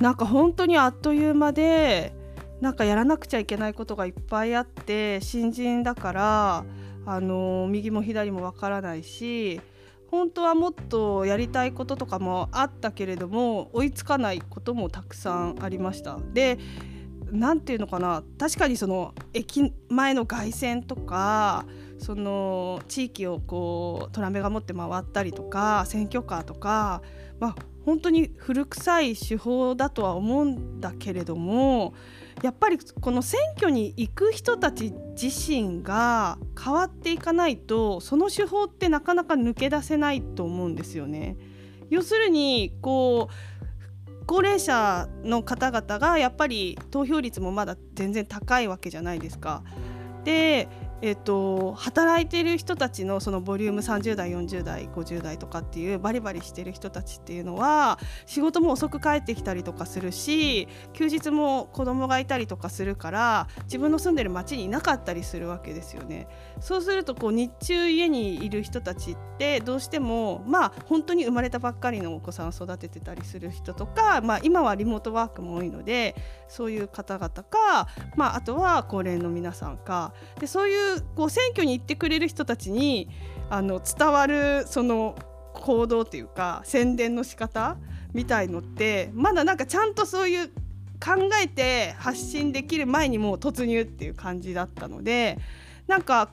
[0.00, 2.12] なんか本当にあっという間で
[2.60, 6.64] なんかやらなくちゃいけないことがいっぱいあって新人だから
[7.06, 9.60] あの右も左もわからないし
[10.10, 16.18] 本当はもっとやりたいこととかもあったけれども追いつかないこともたくさんありました。
[16.32, 16.58] で
[17.30, 21.66] なんていうのかな確かにその駅前の凱旋とか
[21.98, 27.02] その地域をこうトランベが持って回ったりとか選挙カーとか、
[27.38, 31.92] まあ、本当に古臭い手法だとは思うんだけれども
[32.42, 41.36] やっぱりこの選挙に行く人たち自身が変わっていかないとその手法ってなかなか抜け出せないと思うんですよね。
[41.90, 43.34] 要するにこう
[44.26, 49.64] 高齢者の方々がやっぱり投票率もまだ全然高いわけじゃないですか。
[50.24, 50.68] で
[51.00, 66.26] えっと、働いてる人たちのそのボリューム30代40代50代とかっていうバリバリしてる人たちっていうのは仕事も遅く帰ってきたりとかするし休日も子供がいたりとかするから自分の住んでる町にいなかったりするわけですよね。
[66.60, 76.14] そうするとこう日中家にいる人たちってどうしてもまあ本当に生まれたばっかりのお子さんを育ててたりする人とか、まあ、今はリモートワークも多いので
[76.48, 80.12] そういう方々か、まあ、あとは高齢の皆さんか。
[80.40, 83.08] でそういうこう選挙に行ってくれる人たちに
[83.50, 85.16] あの伝わるその
[85.54, 87.76] 行動っていうか宣伝の仕方
[88.12, 90.48] みたいのってまだなんかちゃんとそういう
[91.00, 95.38] 考えて発信できる前にもう突入っていう感じだったので
[95.88, 96.30] なんか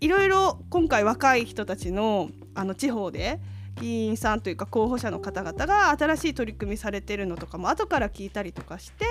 [0.00, 3.38] いろいろ今回若い人たちのあの地方で
[3.80, 9.04] 議員さんというか候補者の方々が新しい取り組みされてるのとかも後から聞いたりとかして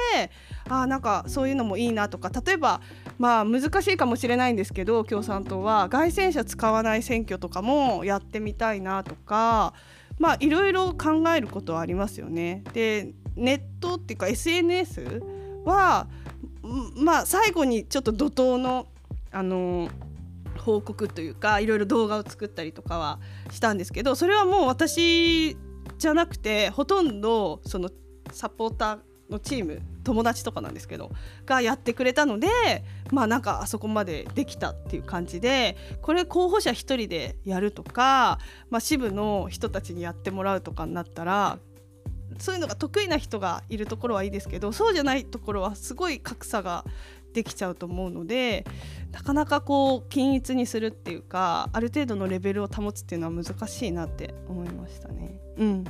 [0.67, 2.81] あなんかそういうのもいいなとか例えば
[3.17, 9.73] まあ難しいかもしれないんですけど共産党は街宣車使わない選挙とかもやってみたいなとか
[10.19, 12.63] まあいろいろ考えることはありますよね。
[12.73, 15.21] でネットっていうか SNS
[15.63, 16.07] は
[16.95, 18.87] まあ最後にちょっと怒涛の
[19.37, 19.89] あの
[20.57, 23.19] 報告というかいろいろ動画を作ったりとかは
[23.51, 25.55] したんですけどそれはもう私
[25.97, 27.91] じゃなくてほとんどその
[28.31, 31.11] サポーターのチーム友達とかなんですけど
[31.45, 32.47] がやってくれたので
[33.11, 41.59] まあなんかあそこまでできたっていう感じでこれ候補者1人でやるとか、まあ、支部の人たちにやってもらうとかになったら
[42.39, 46.85] そういうのが得意な人がいるところはいいですけどそうじゃないところはすごい格差が
[47.37, 48.65] できちゃうと思うので
[49.11, 55.39] なかなかこう均一にするっていうかある程度のレベルを保つっていうのは難しいなって思いましたね。
[55.57, 55.83] うん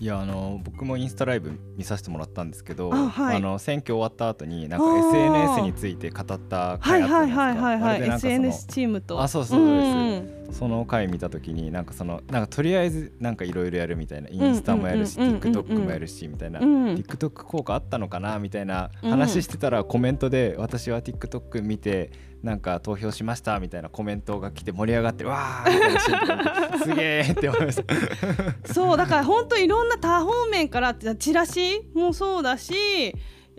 [0.00, 7.42] いやあの僕もインスタライブ見させてもらったんですけどあ、はい、あの選挙終わった後になんか SNS について語った回あったじゃないですか。
[7.42, 9.20] はいはいはいはい、はい、SNS チームと。
[9.20, 9.86] あそうそうそうです、
[10.34, 16.60] うんその回見た時になんかそのなんかとりあえずなんかいろいろやるみたいなインスタもやるし TikTok もやるしみたいな。
[16.60, 18.38] TikTok 効果あったのかな？
[18.38, 22.10] みたいな話してたらコメントで私は TikTok 見て
[22.42, 27.94] なんか投票しましたみたいなコメントが来て盛り上がってわー すげえって思いました。
[28.72, 33.14] そうだから本当いろんな多方面からチラシもそうだし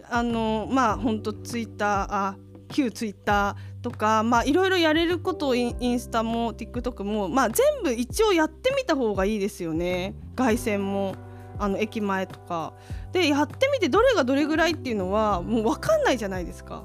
[0.10, 2.38] あのまあ本当ツイッターあ
[2.70, 10.16] 旧ツイッターとかまあいろいろやれることをインスタも TikTok もまあ全部一応やってみた方がいいですよね。
[10.36, 11.16] 凱旋も
[11.60, 12.74] あの駅前とか。
[13.12, 16.84] でやってみてどれがどれぐらいっていうのはもう分かんないじゃないですか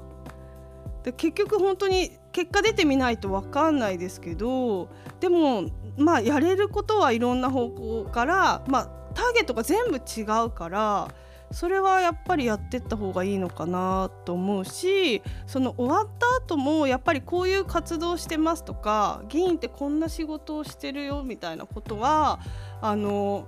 [1.07, 4.89] で結局本当に結果出てみないと分かんないですけど
[5.21, 11.07] でもまあやれることはいろんな方向からまあターゲットが全部違うから
[11.51, 22.41] それはやっぱりやってった方がいいのかなと思うしその終わった後もやっぱりこういう活動してますとか議員ってこんな仕事をしてるよみたいなことは
[22.81, 23.47] あの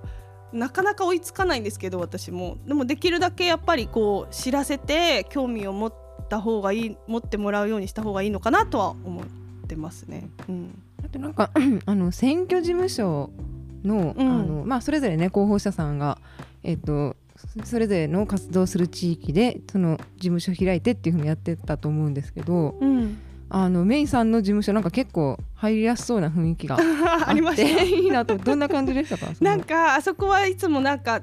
[0.52, 2.56] なかなか追いつかないんですけど私も。
[2.66, 5.94] でもできるだけやっぱりこう知らせて興味を持っ
[6.28, 9.24] た方がいい持ってもらうようにした方がいいのかなとは思っ
[9.66, 10.28] てますね。
[10.48, 11.50] うん、あとなんか
[11.86, 13.30] あの選挙事務所
[13.84, 16.18] のうん、あのまあ、それぞれね候補者さんが、
[16.62, 17.16] えっと、
[17.64, 26.78] それぞれの活動する地域でその事務所開いてっていうふうにやってたと思うんですけど、うん、あのメイさんの事務所なんか結構入りやすそうな雰囲気が
[27.26, 28.36] あ りましていいなと。
[28.36, 29.32] どんな感じでしたか？
[29.40, 31.22] なんかあそこはいつもなんか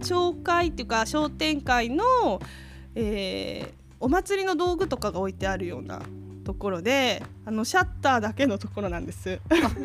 [0.00, 2.04] 町会っていうか商店会の、
[2.94, 6.00] えー、お祭りの道具とかが置いてあるような
[6.44, 9.40] ところであのシャッターだけのところなんです。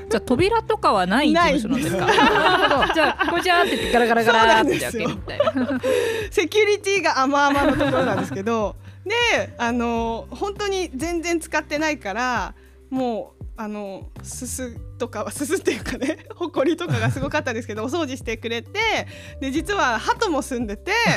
[0.10, 2.06] じゃあ扉とかはない 事務所なんですか？
[2.94, 5.80] じゃあこちらってってガラガラガラって開けるみたいな。
[6.32, 8.76] セキュリティが甘々のところなんですけど
[9.06, 12.54] であの本当に全然使ってないから
[12.90, 19.08] もうあのすすとかはすすっていうかね ほこりとかがすごかったですけど お掃除してくれて
[19.40, 20.92] で実は鳩も住んでて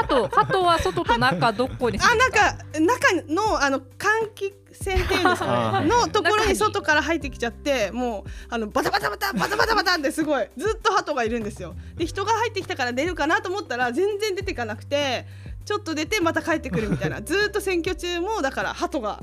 [0.00, 11.74] 鳩鳩は外と中どこにあなんか中のあの換気扇っていうんですかねのところに外から入ってきちゃってもうあのバタバタバタバタバタバタってすごいずっと鳩がいるんですよ。
[11.96, 15.26] で人が入ってきたから出るかなと思ったら全然出ていかなくて
[15.64, 19.20] ちょっと出てまた帰ってくるみたいなずっと選挙中もだから鳩が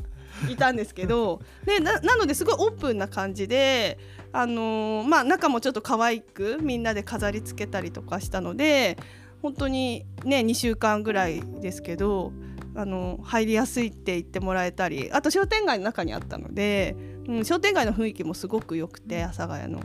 [0.47, 3.97] いたんですけどでななのですごいオープンな感じで、
[4.31, 8.97] あのー、まあ、中もちょっと可愛くみんなで飾り付けたりとかしたので
[9.41, 12.31] 本当にね2週間ぐらいですけど
[12.75, 16.95] あの入りやすいって言ってもらえたりあと商店街の中にあったので、
[17.27, 19.81] うん、商店街の雰囲気もすごく良くて阿佐ヶ谷の。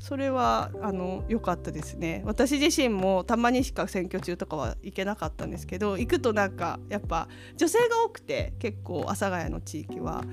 [0.00, 2.22] それはあの良かったですね。
[2.24, 10.24] 私自身もたまにしか選挙中とかは行けなかったんですけど行くとなんかやっぱ女性が多くて結構阿佐ヶ谷の地域は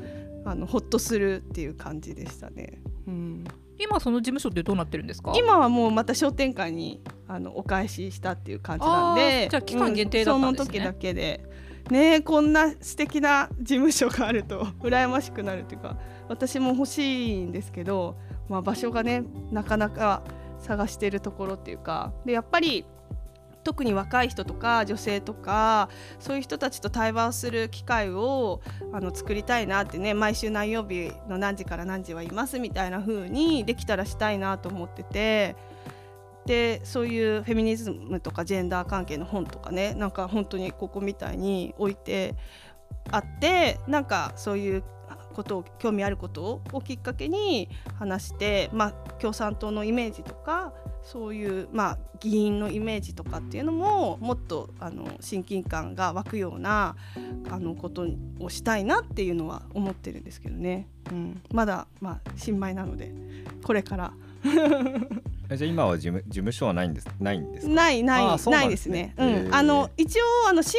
[0.45, 2.81] あのほっとするっていう感じでしたね。
[3.07, 3.43] うん。
[3.77, 5.33] 今その事務所ってどうなってるんですか？
[5.35, 11.43] 今はもうまた商店会にあのお返ししたっていう感じなんでじゃあ期間限定だったんですね、うん、その時だけで。
[11.91, 15.97] ねこんな素敵な事務所があると羨ましくなるっていうか
[16.27, 18.17] 私も欲しいんですけど
[18.49, 20.21] まあ、場所がねなかなか
[20.59, 22.85] 探してるところっていうかでやっぱり
[23.63, 25.89] 特に若い人とか女性とか
[26.19, 28.61] そういう人たちと対話をする機会を
[28.93, 35.57] あの作りたいなってね毎週何曜日の何時から何時はいますみたいな風にできたらしたいなと思ってて
[36.45, 42.35] でそういうフェミニズムとかジェンダー関係の本とかねなんか本当にここみたいに置いて
[43.11, 44.83] あってなんかそういう
[45.37, 47.69] ことを興味あることをきっかけに
[47.99, 50.73] 話して、まあ、共産党のイメージとか
[51.03, 56.95] そういう、まあ、議員のイメージとかっていうのももっとあの親近感が湧くような
[57.51, 58.07] あのこと
[58.39, 63.13] をしたいなっていうのは思ってるんですけどね、うん、まだ、まあ、新米なので
[63.63, 64.13] これから。
[65.55, 69.13] じゃあ今は事務事務所はないんですないんですないないないですね。
[69.17, 70.73] うん、あの一応あの新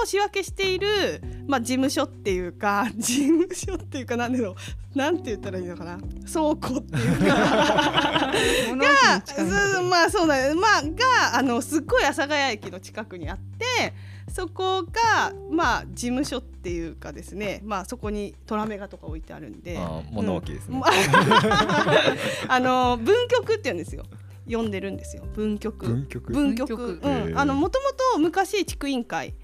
[0.00, 4.54] 聞を仕分けしているまあ事務所っていうか 事務所っていうかなんだろう。
[4.96, 5.98] なんて言ったらいいのかな。
[5.98, 8.32] 倉庫っていうか。
[8.76, 13.92] がまあそうだねまあがあのすっごい阿佐ヶ谷駅の近くにあって
[14.28, 19.78] そこがまあ事務所っていうかですねまあそこにトラメガとか置いてあるんで。
[20.10, 20.80] 物置ですね、
[22.48, 24.04] あの文局って言うんですよ。
[24.46, 25.24] 読んでるんですよ。
[25.34, 27.38] 文局文局文局うん。
[27.38, 29.34] あのもともと昔地区委員会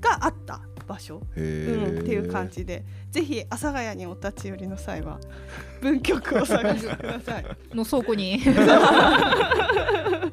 [0.00, 2.84] があった場所、うん、っていう感じで。
[3.10, 5.18] ぜひ阿佐ヶ谷にお立ち寄りの際は
[5.80, 7.44] 文局を探してください。
[7.74, 8.38] の倉庫に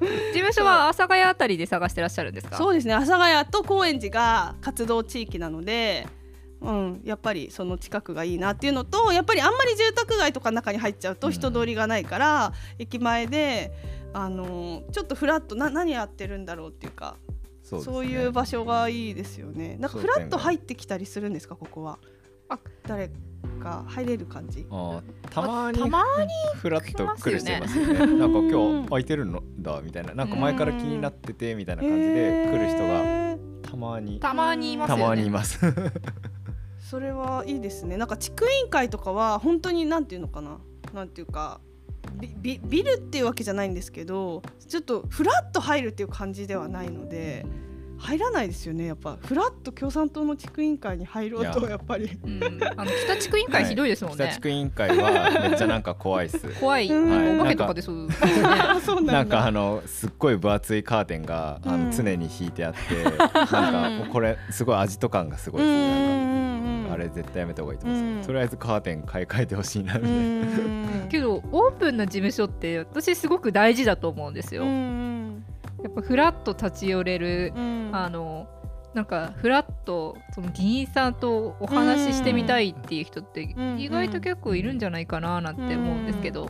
[0.33, 2.57] 事務所は阿佐ヶ谷あたりで探してらっしゃるんですか？
[2.57, 6.07] そうですね阿佐ヶ谷と高円寺が活動地域なので
[6.61, 13.71] うん、やっぱりその近くがいいなっていうのとやっぱりあんまり住宅街とか中に入っちゃうと人通りがないから、うん、駅前で、
[14.13, 17.17] あのー、ちょっとフラッとな何やってるんだろうっていうか
[17.61, 19.75] そう、ね,、そういう場所がいいですよね。
[19.79, 21.99] なんかフラッと入ってきたりするんですかここは？
[22.49, 23.11] あ誰？
[23.65, 24.67] か入れる感じ。
[24.69, 25.01] あ
[25.31, 27.97] たまにたまにフラッと来る人いますよね。
[27.97, 29.41] なんか今日空いてるの？
[29.59, 30.13] だみたいな。
[30.13, 34.19] なんか前から気になっててみたいな感じで来る人がたまに。
[34.19, 35.59] たまにいます、ね、たまにいます。
[36.79, 37.97] それはいいですね。
[37.97, 40.59] なんか地区委員会とかは本当になんていうのかな。
[40.93, 41.59] なんていうか
[42.19, 47.45] ビビルっていうわけじゃないんですけどちょっとフラッと入るっていう感じではないので。
[47.97, 49.17] 入らないですよねやっぱ。
[49.21, 51.75] フラッと共産党の地区委員会に入ろうとや。
[51.75, 56.39] っぱり、うん、あの北地区委員会ひどいですもんね、はい、北地区委員会はめっちゃなんか怖いっす。
[56.59, 58.07] 怖い、はい、お化けとかでそう
[59.03, 63.17] なんかあのすっごい分厚いカーテンがあの常に引いてあって、うん、
[63.51, 66.25] なんかこれすごいアジト感がすごいですね。
[66.91, 70.11] あれ絶対やめた方がいいと思います、うん、とりあえずカーテン買い替えてほしいなみたい
[71.01, 71.07] な。
[71.11, 74.63] けどオープンな事務所って私すごく大事だと思うんですよ、
[75.85, 77.53] やっぱフラッと立ち寄れる、
[77.91, 78.47] あの
[78.95, 83.43] なんかフラッとその議員さんとお話ししてみたいっていう人って
[83.77, 86.49] 意外と結構いるんじゃないかななんて思うんですけど。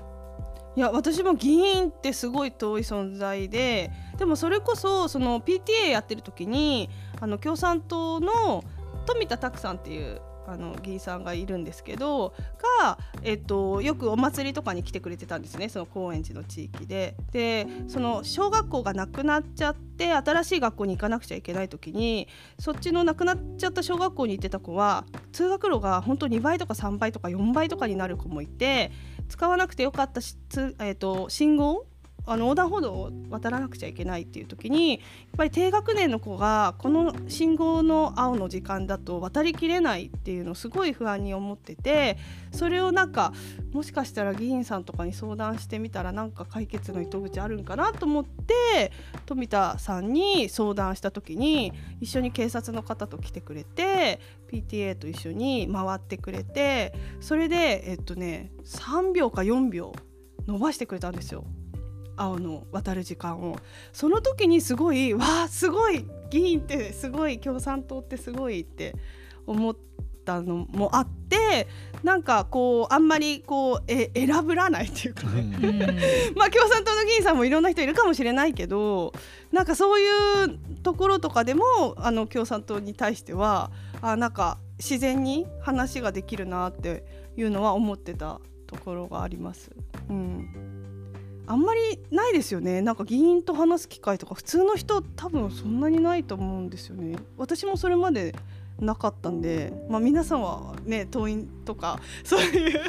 [0.77, 6.89] いや私も議員ってすごい遠い存在ででもそれこそその PTA やってる時に
[7.21, 8.61] あの共産党の
[9.05, 12.33] 富田拓さんっていうあの議員さんがいるんですけど
[12.81, 17.15] が、えっと、よくお祭りとかに来てくれてたんですねその高円寺の地域で。
[17.31, 22.27] でその小学校がなくなっちゃって新しい学校に行かなくちゃいけない時に
[22.59, 28.91] そっちのなくなっちゃった小学校に行ってた子は通学路が本当2倍とか3倍とか4倍とかになる子もいて
[29.29, 30.37] 使わなくてよかったし、
[30.79, 31.85] えっと、信号
[32.25, 34.99] あの横断歩道を渡らなくちゃいけないっていう時にやっ
[35.37, 42.17] ぱり低学年の子がこの信号の青の時間だと渡りきれないっていうのをすごい不安に思ってて
[42.51, 43.33] それをなんか
[43.71, 48.91] もしかしたら議員さんとかに相談してみたらなんか解決の糸口あるんかなと思って
[49.25, 54.19] 富田さんに相談した時に一緒に警察の方と来てくれて
[54.51, 59.93] PTA と一緒に回ってくれてそれでえっとね3秒か4秒
[60.47, 61.43] 伸ばしてくれたんですよ。
[62.17, 63.57] 青の渡る時間を。
[63.93, 68.95] その時にすごいわあすごい議員ってすごい共産党ってすごいって
[69.47, 69.75] 思っ
[70.25, 71.67] たのもあって
[72.03, 75.27] なんかこうあんまりこうえ選ぶらないっていうか。
[75.27, 79.13] ね、 まあ共産党の議員さんもいろんな人いるかもしれないけど
[79.51, 81.63] なんかそういうところとかでも
[81.97, 87.05] あの共産党に対してはあなんか自然に話ができるなって
[87.37, 89.71] いうのは思ってたところがあります。
[90.09, 90.74] うん
[91.47, 92.81] あんまりないですよね。
[92.81, 97.17] なんか議員と話す機会とか普通の人多分そんなにないと思うんですよね。
[97.37, 98.35] 私もそれまで
[98.79, 102.79] なかったんで、まあ、皆さんはね党員とかそういう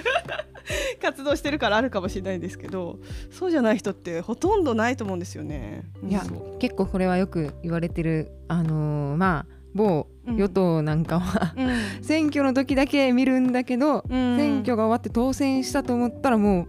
[1.01, 2.99] 活動してるからあるかもしれないんですけど
[3.31, 5.85] そうじゃない人ってほとんどないと思うんですよね。
[6.09, 6.25] いや
[6.59, 16.69] 結構これはよく言われてるあのー、まあ某与党なんかは、うん、選挙の時だけ見るんだけど、うん、選挙が終わって当選したと思ったらもう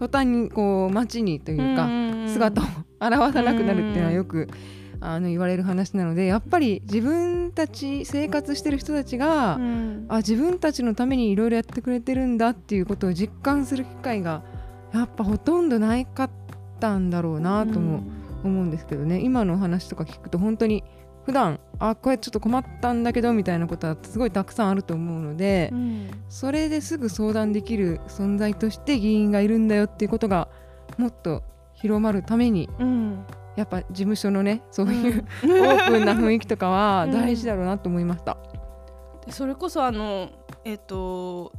[0.00, 1.86] 途端にこう街にというか
[2.26, 2.64] 姿を
[3.00, 4.48] 現さなくなるっていうのはよく
[4.98, 9.58] あの言われる話なのでやっぱり自分たち生活してる人たちが、
[10.08, 14.42] あ自分たちのためにいろいろやってくれてるんだっていうことを実感する機会が
[14.92, 16.30] やっぱほとんどないかっ
[16.80, 18.02] たんだろうなとも
[18.42, 20.82] 思うんですけどね、今のお話とか聞くと本当に
[21.24, 30.48] 普段あこれちょっと困ったんだけどみたいなことはすごいたくさんあると思うので、うん、それですぐ相談できる存在として議員がいるんだよっていうことが
[30.98, 31.42] もっと
[31.74, 33.24] 広まるために、うん、
[33.56, 38.36] やっぱ事務所のねそういう、うん、オープンな雰囲気とかは大事だろうなと思いました。
[39.28, 40.30] それこそあの
[40.64, 41.52] えっ、ー、と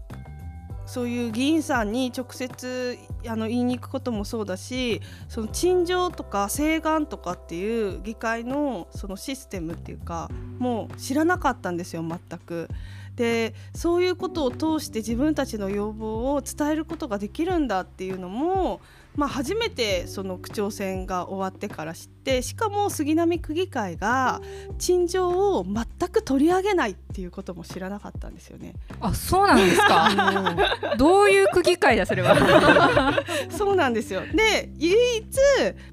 [0.92, 10.30] そういう議員さんに直接あの言いに行くこともそうだしその陳情とか請願とかっていう議会のそのシステムっていうか
[10.60, 12.68] もう知らなかったんですよ全く。
[13.16, 18.82] でそういうことを通して自分たちの要望を伝えることができるんだっていうのも
[19.16, 24.40] まあ、初めてその区長選が終わってから知ってしかも杉並区議会が
[24.80, 28.74] 陳情を全く取り上げないっていうことも知らなかったんですよね。
[29.02, 30.10] あそうなんですか？
[30.98, 32.36] どういう区議会だそれは？
[33.52, 34.22] そうなんですよ。
[34.34, 35.26] で唯一、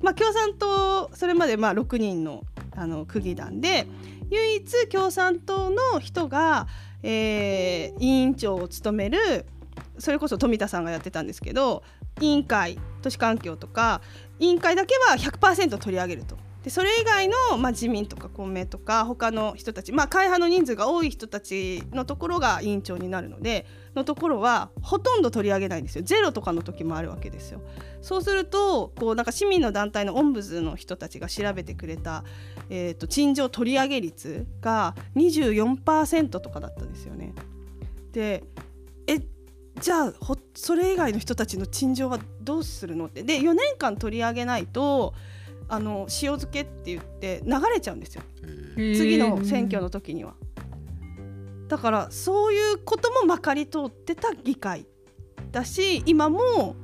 [0.01, 2.45] まあ、共産党それまでまあ6人の
[2.77, 3.89] あの区議団で
[4.31, 6.69] 唯一共産党の人が、
[7.03, 9.47] えー、委員長を務める
[9.99, 11.83] それこそ富田さんがやってたんですけど
[12.21, 14.01] 委員会都市環境とか
[14.39, 16.37] 委員会だけは100%取り上げると。
[16.63, 23.65] でそれ以外の、まあ、自民とか公明とか他の人たち、まあ、会派の人数が多い人たちのところが委員長になるので
[23.95, 27.61] のところはほとんど取り上げないんですよゼロとかの時もあるわけですよ。
[28.03, 32.25] そうするとこうなんか市民の団体のオンブズの人たちが調べてくれた、
[32.71, 37.35] えーと、陳情取り上げ率が24%とかだったんですよね。
[38.13, 38.43] で
[39.07, 39.21] え
[39.81, 40.13] じゃあ
[40.55, 43.23] それ以外の人たちの陳情はどうするのって。
[43.23, 45.15] で4年間取り上げないと
[45.69, 48.23] あの塩漬けって言って流れちゃうんですよ。
[48.77, 50.35] 次の選挙の時には。
[51.69, 54.87] だからそういうこともまかり通ってた議会
[55.53, 56.77] だし今も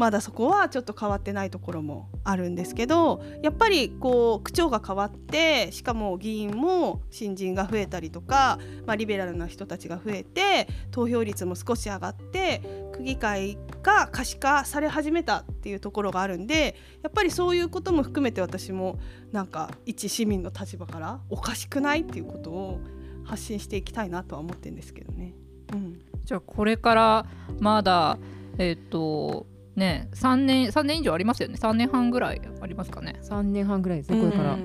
[0.00, 12.62] まだそこはちょっと変わってないところもあるんですけどやっぱりこう区長が変わってしかも議員も新人が増えたりとか、まあ、リベラルな人たちが増えて投票率も少し上がって
[12.94, 18.98] 区議会が可視化され始めたっていうところがあるんでやっぱりそういうことも含めて私も
[19.32, 22.80] なんか一市民の立場からおかしくないっていうことを
[23.24, 25.34] 発信していきたいなとは思ってるんですけどね。
[25.74, 27.26] うん、じゃあこれから
[27.58, 28.16] まだ
[28.56, 29.46] えっ、ー、と
[29.76, 31.56] ね3年3年以上ありますよね。
[31.60, 33.16] 3年半ぐらいありますかね。
[33.22, 34.58] 3年半ぐらいですねこれから、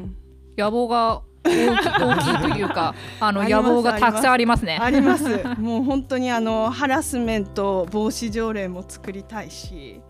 [0.58, 4.78] 野望が大き大きいというかあの野望がたくさんありますね。
[4.82, 5.44] あります。
[5.60, 10.02] もう本当にあのハラスメント防止条例も作りたいし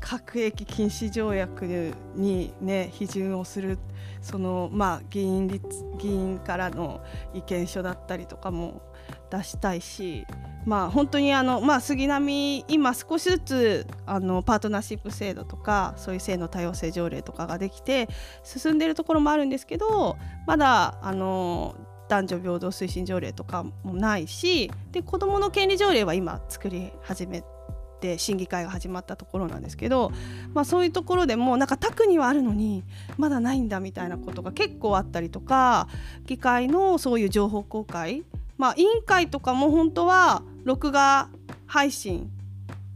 [0.00, 3.78] 核兵器禁止条約にね批准をする
[4.22, 5.66] そのまあ議員立
[5.98, 7.00] 議員からの
[7.34, 8.82] 意見書だったりとかも
[9.30, 10.26] 出したいし
[10.66, 18.08] まあ、本当にあの、まあ、杉並今少しずつあのパートナーシップ制度とかそういう性の多様性条例とかができて
[18.44, 21.74] 進んでいるところもあるんですけどまだあの
[22.08, 27.42] 男女平等推進条例とかもないしで子どもの権利条例は今作り始め
[28.00, 30.10] て審議会が始まったところなんですけど、
[30.52, 32.82] まあ、そういうところでもなんか宅にはあるのに
[33.16, 35.86] まだないんだみたいなことが結構あったりとか
[36.26, 38.24] 議会のそういう情報公開、
[38.60, 41.30] まあ、委員会とかも本当は録画
[41.66, 42.30] 配信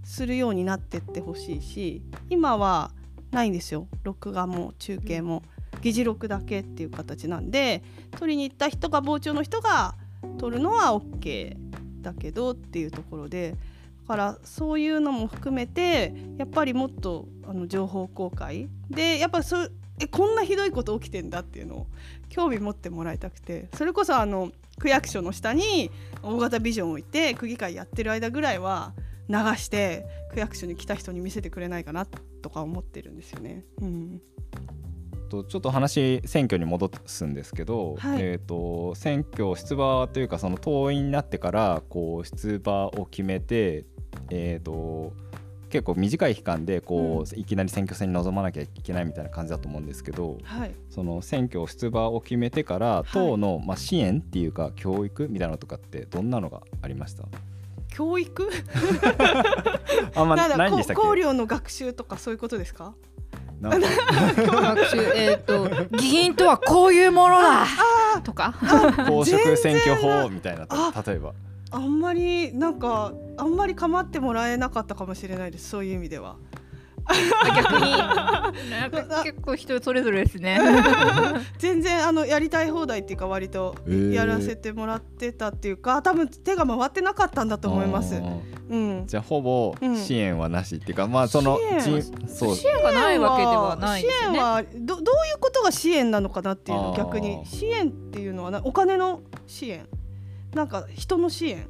[0.04, 2.90] するようになってってほしいし今は
[3.30, 5.42] ないんですよ録画も中継も。
[5.80, 7.82] 議事録だけっていう形なんで
[8.18, 9.94] 取りに行った人が傍聴の人が
[10.38, 11.56] 取るのは OK
[12.00, 13.56] だけどっていうところで
[14.02, 19.56] だからそういうのも含めてやっぱりもっとあの情報公開でやっぱそ
[19.98, 21.86] えこんなひどいこと起きてんだっていうのを
[22.28, 25.90] 興味持ってもらいたくてそれこそあの区役所の下に
[26.22, 28.94] 大型ビジョンを置いて区議会やってる間ぐらいは
[29.28, 33.64] 流して区役所に来た人に見せてくれないかなとか思ってるんですよね。
[33.80, 34.22] うん
[35.34, 43.84] とちょっと話選挙に戻すんですけど、はい、えーと、選挙出馬というかその党員になってからこう出馬を決めて、
[44.30, 45.12] えーと、
[45.74, 57.24] 結構短い期間でこう、うん、いきなり選挙戦に臨まなきゃいけないみたいな感じだと思うんですけど、はい、その選挙出馬を決めてから党の、まあ、支援っていうか教育みたいなのとかってどんなのがありました？
[57.88, 58.48] 教育？
[60.14, 61.02] あんまないんでしたっけ？
[61.02, 62.94] 考慮の学習とかそういうことですか？
[63.60, 65.68] 学習えっ、と
[65.98, 67.66] 議員とはこういうものだ
[68.22, 68.54] とか。
[69.08, 70.68] 公職選挙法みたいな
[71.04, 71.32] 例えば
[71.74, 76.36] あんまりなんかあんまり構ってもらえなかったかもしれないですそういう意味では。
[77.54, 77.92] 逆に。
[79.24, 80.58] 結構人それぞれですね。
[81.58, 83.74] 全然あのやりたい放題っていうか割と
[84.12, 88.14] やらせてもらってたっていうか、多分手が回ってなかったんだと思います。
[88.70, 91.58] うん、じゃあほぼ支援はなしっていうか、うん、まあその
[92.26, 92.56] そう。
[92.56, 94.24] 支援がないわけではないですね。
[94.32, 97.44] 支援はどどういうことが支援なのかなっていうの逆に。
[97.44, 99.86] 支援っていうのはお金の支援
[100.54, 101.68] なんか人の支援？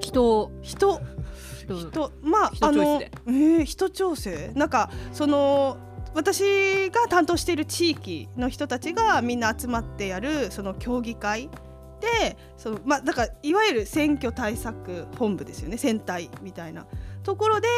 [0.00, 0.50] 人。
[0.62, 1.00] 人。
[1.66, 2.12] 人。
[2.22, 4.52] まああのえー、人調整？
[4.54, 5.78] なんかその
[6.14, 11.48] 私が担当している地域の人たちがみんな集まってやるその協議会
[12.00, 15.78] でそのまあだからいわゆる選挙対策本部ですよね。
[15.78, 16.86] 選対みたいな。
[17.22, 17.68] ところで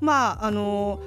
[0.00, 1.00] まああの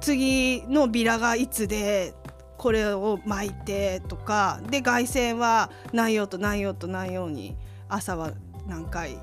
[0.00, 2.12] 次のビラがいつで
[2.58, 7.56] これを巻いてとかで凱旋は何曜と何曜と何曜に
[7.88, 8.32] 朝は
[8.66, 9.18] 何回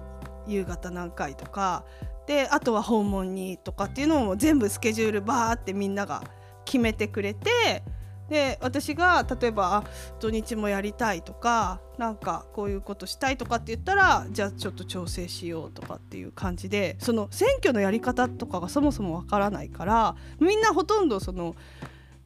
[0.47, 1.85] 夕方何回とか
[2.27, 6.23] であとは訪問にとかっていうのを全部スケジュールバーってみんなが
[6.65, 7.83] 決めてくれて
[8.29, 9.83] で私が例えば
[10.19, 21.55] 土日もやりたいとかなんかこういうことしたいとかって言ったらじゃあちょっと調整しようとかっていう感じでその選挙のやり方とかがそもそもわからないからみんなほとんどその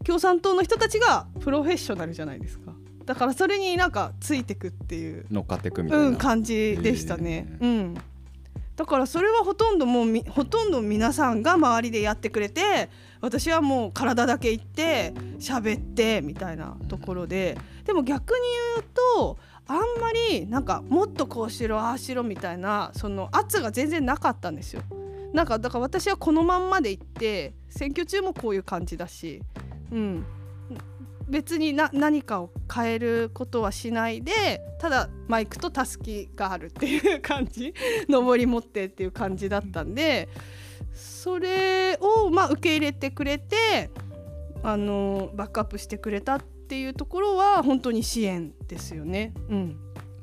[0.05, 2.76] 共産党の人たちがプロフェッショナルじゃないですか。
[3.07, 5.25] だからそれになんかついてくっていう。
[5.31, 7.47] 乗っかってくみたいな、うん、感じでしたね。
[7.61, 7.97] うん。
[8.75, 12.89] だからそれはほとんどもうほとんど皆さんが周りでやってくれて
[13.21, 17.57] 私はもう体だけ行って喋ってみたいなところで。
[17.85, 18.39] でも逆に
[18.75, 18.85] 言う
[19.15, 19.37] と
[19.67, 24.81] あんまりなんかもっとこうしろああしろみたいなその圧が全然なかったんですよ。
[25.33, 29.41] なんかだから私はこのまんまで行って選挙中もこういう感じだし、
[29.93, 30.25] うん、
[31.29, 37.73] 別にな何かを変えることはしないでただマイクとたすきがあるっていう感じ。
[38.07, 40.29] 上り持ってっていう感じだったんで
[40.93, 43.89] それをまあ受け入れてくれて
[44.63, 49.33] あのバックアップしてくれたっていうところは本当に支援ですよね。
[49.49, 49.77] うん。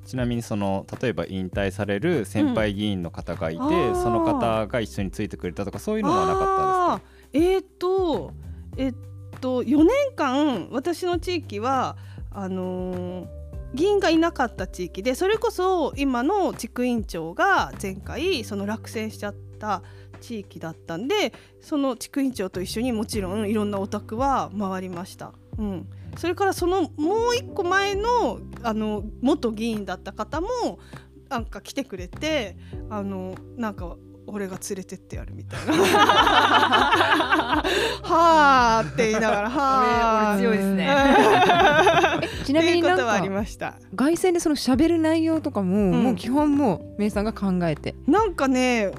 [0.04, 7.48] ちなみにその例えば引退される先輩議員の方がいて、うん、その方が一緒についてくれたとかそういうのはなかったですか？
[7.52, 8.32] えっ、ー、と
[8.76, 8.94] えっ
[9.44, 11.98] と4年間私の地域は
[12.30, 13.26] あのー、
[13.74, 19.82] 議員がいなかった地域でそれこそ今の地区委員長が前回その落選しちゃった
[20.22, 25.32] 地域だったんでその地区委員長と一緒にもちろんいろんなお宅は回りました。
[25.58, 30.48] うんそれからそのもう一個前のあの元議員だった方も
[31.28, 32.56] なんか来てくれて
[32.88, 33.96] あのなんか
[34.26, 35.72] 俺が連れてってやるみたいな。
[38.02, 40.94] はあって言いながらはあ強いですね。
[42.44, 43.74] ちなみになんかありました。
[43.96, 47.94] 凱旋でその喋る内容とかも、うん、もう基本もう名さんが考えて。
[48.06, 48.90] なんかね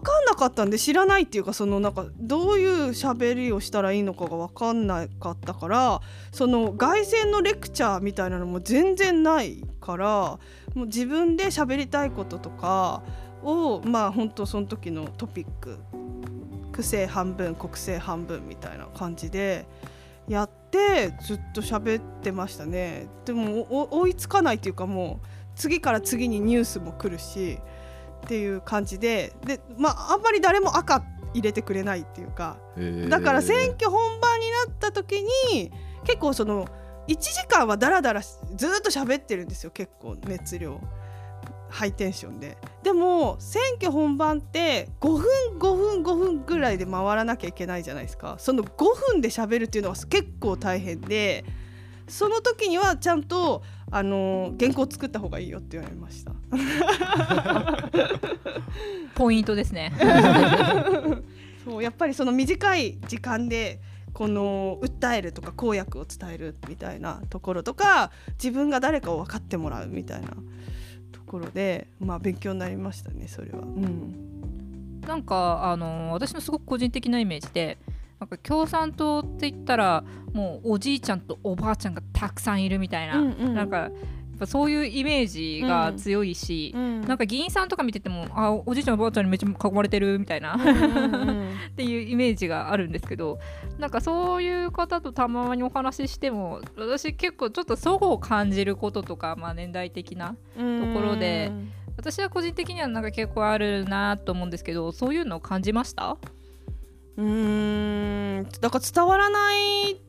[0.00, 6.00] かんなかったんで知らないっていうかそのなんかどういう喋りをしたらいいのかが分かんなかったから
[6.32, 10.38] その凱旋のレクチャーみたいなのも全然ないから
[10.74, 13.02] もう自分で喋りたいこととか
[13.44, 15.78] をまあ本当その時のトピック
[16.72, 19.66] 区政半分国政半分みたいな感じで
[20.28, 23.06] やってずっと喋ってましたね。
[23.24, 23.66] でも
[24.00, 27.58] 追いつかないっていうかもう次から次にニュースも来るし
[28.24, 29.32] っていう感じで。
[29.44, 31.02] で、まあ、あんまり誰も赤
[31.34, 32.56] 入れてくれないっていうか
[33.08, 35.22] だから選挙本番になった時
[35.52, 35.72] に
[36.04, 36.66] 結構その
[37.08, 40.80] 1時間はだらだらずっと喋ってるんですよ結構熱量
[41.74, 42.56] ハイテンションで。
[42.84, 45.24] でも選挙本番って5分
[45.58, 48.36] 5分5分ぐらいで回らなきゃいけないじゃないですか。
[48.38, 51.44] その5分で喋るっていうのは結構大変で
[52.06, 56.32] その時にはちゃんとあの原稿作った方がいいよって言われました。
[59.16, 59.92] ポイントですね。
[61.64, 63.80] そうやっぱりその短い時間で
[64.12, 70.28] この訴えるとか公約を伝えるみたいなところとか自分が誰かを分かってもらうみたいな。
[70.28, 70.36] と
[71.34, 73.58] ころでまあ勉強になりましたねそれは。
[73.58, 77.78] うん、なんかあの私のすごく個人的なイメージで
[78.20, 83.90] なんか共産党って言ったらもうおじいちゃんとおばあちゃんがたくさんいるみたいな、うんうん、なんか
[84.44, 90.58] ぱそういうイメージが強いし、うん、なんか議員さんとか見ててもあおじいちゃんおばあちゃんにめっちゃ囲まれてるみたいなっ
[91.76, 93.38] ていうイメージがあるんですけど
[93.78, 100.36] なんかそういう方とたまにお話ししても私結構ちょっと齟齬を感じることとか、まあ、年代的なと
[100.94, 101.52] ころで。
[101.96, 106.16] 私は個人的にはなんか結構あるなと思うんですけどそういうのを感じました？
[107.16, 108.48] うん。
[108.60, 110.00] だから伝わらない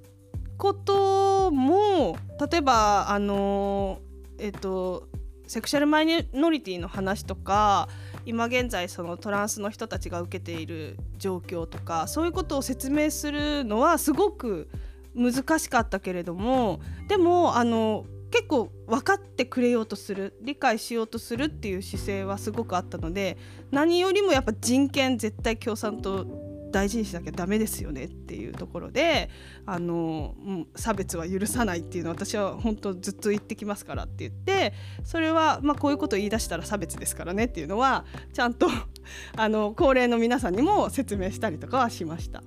[0.57, 2.17] ことも
[2.51, 3.99] 例えばあの
[4.39, 5.07] えっと
[5.47, 7.87] セクシャルマイノリティの話とか
[8.25, 14.69] 今現在そのトランスの人たちが受けている状況とかそういうことを説明するのはすごく
[15.13, 23.37] 難しかったけれどもでもあの結構分かってくれようとする理解しようとするっていう姿勢はすごくあったので
[23.71, 26.25] 何よりもやっぱ人権絶対共産党
[26.75, 29.29] 大事にしなきゃダメですよねっていうところで
[29.65, 30.35] あの
[30.75, 34.73] 差別は許さないっていうのは私は本当ずっと言ってきますからって言って
[35.05, 38.03] それはまあこういうことを言い出したら差別ですからねっていうのは
[38.33, 38.67] ちゃんと
[39.37, 42.43] あの高齢の皆さんにも説明したりとかはしました。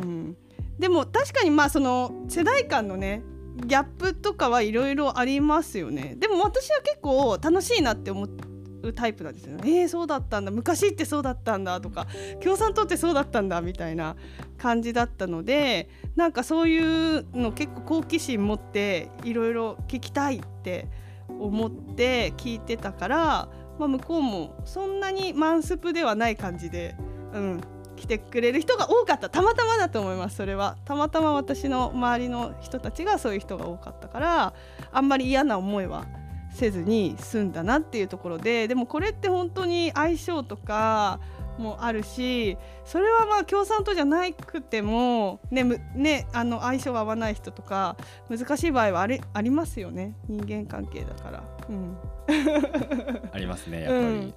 [0.00, 0.36] うん、
[0.78, 3.22] でも確かにまあその世代間のね
[3.64, 8.49] ギャップとかはいろいろありますよねでも私は結構楽しいなって思って
[8.82, 9.56] うタイプなんですよ。
[9.56, 9.80] ね。
[9.82, 10.50] えー、そうだったんだ。
[10.50, 12.06] 昔ってそうだったんだとか
[12.42, 14.16] 共産党ってそうだったんだみたいな
[14.58, 20.88] 感じだったのでなんかそういうの結構好奇心持っていろいろ聞きたいって
[21.28, 26.94] 思って聞いてたから、まあ、向こうもそんなにマンスプではない感じで、
[27.32, 27.60] うん、
[27.96, 29.28] 来てくれる人が多かった。
[29.28, 30.76] たまたまだと思いますそれは。
[30.84, 34.54] たまたま私の周りの人たちがそういう人が多かったから
[34.92, 36.06] あんまり嫌な思いは
[36.52, 41.20] せずに済んだなっていうところででもこれって本当に相性とか
[41.58, 47.96] もあるしそれはまあ共産党じゃなくてもねねあの相性が合わない人とか
[48.28, 51.44] 難しい場合はあれありますよね人間関係だから。
[51.68, 51.96] うん、
[53.32, 54.00] ありますねやっぱり。
[54.00, 54.34] うん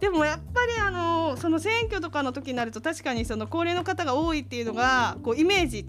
[0.00, 5.86] でもやっぱりあのその選挙とかの時になると確かにその高齢の方が多いっていうのがこうイメージ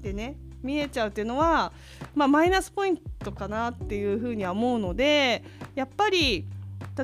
[0.00, 1.72] でね見えちゃうっていうのは、
[2.14, 5.42] まあ、マイナスポイントかなっていうふうには思うので
[5.74, 6.46] やっぱり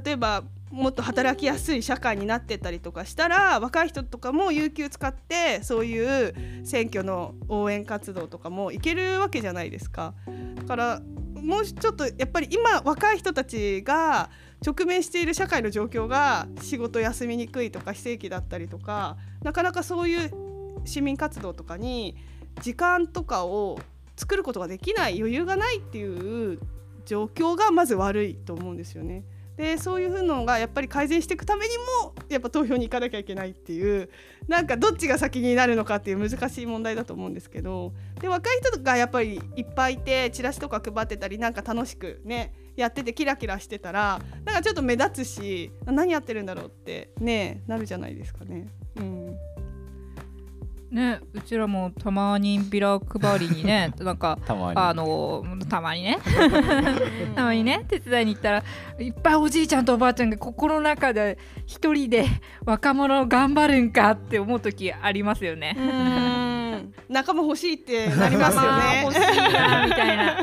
[0.05, 6.35] 例えばもっと働きやすい社会になってたりとかしたら若い人とかも有給使ってそういう
[6.65, 10.15] 選挙の応援活動とかもいけるわけじゃないですか。
[10.57, 11.03] だから
[11.35, 14.29] もうちょっとやっぱり今若い人たちが
[14.65, 20.31] 直面している社会の状況が仕事休みにくいとか非正規だったりとかなかなかそういう
[20.85, 22.17] 市民活動とかに
[22.61, 23.79] 時間とかを
[24.17, 26.59] 作ることができない余裕がないっていう
[27.05, 29.25] 状況がまず悪いと思うんですよね。
[29.59, 34.09] でそういうのがやっぱり改善していくためにもやっぱ投票に行かなきゃいけないっていう
[34.47, 48.69] なんかどっちが先になるのかっていう難しい問題だと思うんですけどで若い人がやっぱりいっぱいいてチラシとか配ってたりなんか楽しくねやっててキラキラしてたらなんかちょっと目立つし何やってるんだろうってねなるじゃないですかね。
[48.95, 49.37] うん
[50.91, 56.18] ね、うちらもたまにビラ配りにね なんかあのたまにね
[57.36, 58.64] たまにね手伝いに行ったら
[58.99, 61.36] いっぱいおじいちゃんとおばあちゃんが心の中で
[61.66, 62.24] 一人で
[62.64, 65.76] 若者頑張るんかって思う時ありますよね。
[67.09, 69.03] 仲間欲しいってなりますよね。
[69.05, 70.36] 欲しいなみたいな。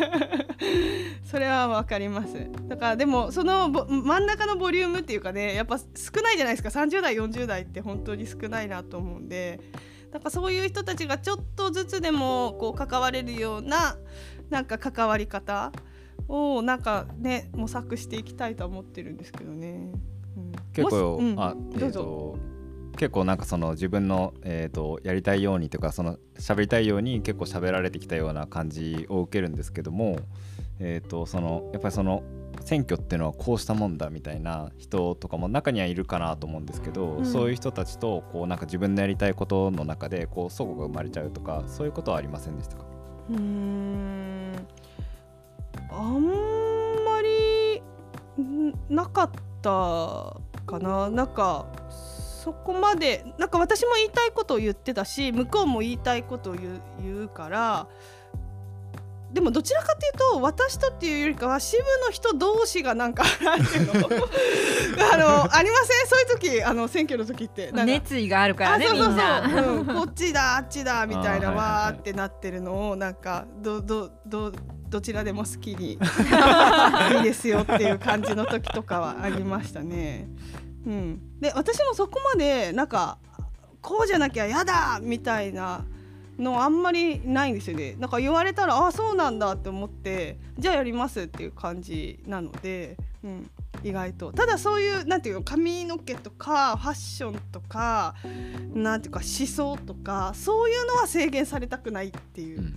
[1.24, 2.34] それはわかります。
[2.68, 9.60] だからでもその真ん中のボリュームっていうかねやっぱ少ないじゃないですか30代40代って本当に少ないなと思うんで。
[10.16, 13.98] なんかそういう人たちがちょっとずつでもこう関われるような
[14.50, 15.74] なんか関わり方
[16.30, 19.92] をなんかね模索していきたいと思ってるんですけどね。
[20.38, 22.38] うん、結構、うん、あ、えーと、
[22.98, 30.18] 結構なんかその自分の、えーと、やりたいようにとかその喋りたいように結構喋られてきたような感じを受けるんですけども、
[30.80, 32.24] えーとそのやっぱりその
[32.62, 42.86] 選挙っていうのはこうしたもんだみたいな人とかも中にはいるかなと思うんですけど、うん、そういう人たちとこうなんか自分のやりたいことの中でこう齟齬が生まれちゃうとかそういうことはありませんでしたか？
[43.30, 44.54] うん。
[45.92, 46.24] あん
[47.06, 47.84] まり
[48.90, 49.32] なかっ
[49.62, 51.10] たかな。
[51.10, 57.88] なんかそこまでなんか私も言いたいことを言ってたし向こうも言いたいことを言うから
[59.36, 63.58] でもどちらかというと私とっていうよりかは支部の人同士がなんか あ
[65.18, 66.08] のありません？
[66.08, 74.54] そういう時あの選挙の時って熱意があるからねみんな、うん、こっちだあっちだみたいな わーってなってるのをなんかどどど
[74.88, 76.00] どちらでも好きに
[77.18, 80.30] いいですよっていう感じの時とかはありましたね。
[80.86, 83.18] うん、で私もそこまでなんか
[83.82, 85.84] こうじゃなきゃ嫌だみたいな
[86.38, 87.96] のあんまりないんですよね。
[87.98, 93.50] なんか言われたらあそうなんだって思ってじゃあやりますっていう感じなので、うん、
[93.84, 94.32] 意外と。
[94.32, 98.16] ただそういうなんていうの髪の毛とかファッションとか
[98.74, 102.74] なんていうか思想とかそういうのは制限されたくないっていう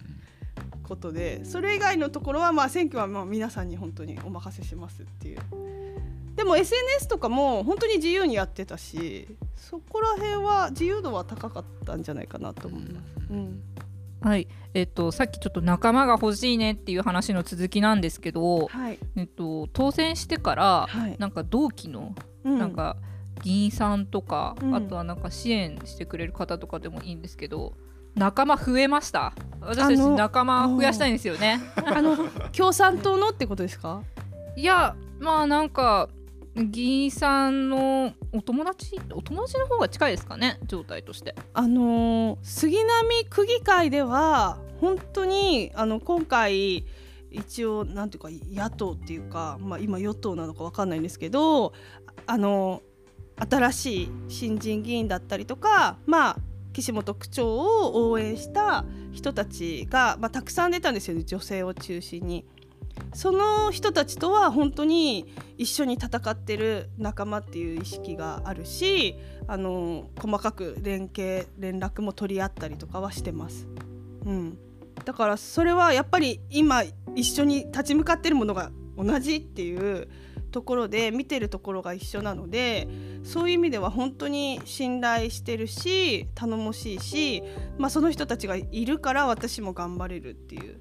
[0.84, 5.38] ことでそれ以外のところはまあ選挙はまあ皆さんに本当にお任せしますっていう
[6.38, 9.26] でも SNS とかも本当に自由にやってたし
[9.56, 13.06] そこら辺は自由度は高かったんじゃないかなと思います。
[13.30, 13.60] うん、
[14.20, 14.46] はい。
[14.72, 22.14] えっと、さっきちょっと仲間が欲しいねっていう話の続きなんですけど、はい、えっと、当選してから、はい、なんか同期の、
[22.44, 22.96] うん、なんか
[23.42, 27.74] 議員さんとか、うん、あとはなんか支援してくれる方とかでもいいんですけど
[28.14, 29.32] 仲間増えました。
[29.60, 31.60] 私たち仲間増やしたいんですよね。
[31.76, 32.16] あの
[32.56, 34.02] 共産党のってことですか？
[34.56, 36.08] いやまあなんか
[36.58, 39.00] 議員さんのお友達？
[39.12, 40.58] お友達の方が近いですかね？
[40.66, 41.34] 状態として。
[41.54, 46.84] あの、杉並区議会では本当にあの今回
[47.30, 51.72] 一応なんていうか野党っていうか、まあ、今与党なのか分かんないんですけど
[52.26, 52.82] あの
[53.36, 56.36] 新しい新人議員だったりとかまあ
[56.72, 62.46] 岸本区長を応援した人たちが、まあ、たくさん出たんですよね女性を中心に。
[63.14, 73.66] その人たちとは本当に一緒に戦ってる仲間っていう意識があるしあの細かく連携連絡も取り合ったりとかはしてます。
[74.24, 74.58] うん、
[75.04, 76.82] だからそれはやっぱり今
[77.14, 80.08] 一緒に立ち向かってるものが同じっていう
[80.50, 82.88] ところで見てるところが一緒なので
[83.22, 87.42] そういう意味では本当に信頼してるし頼もしいし、
[87.78, 90.80] まあ、その人たちがいるから私も頑張れるっていう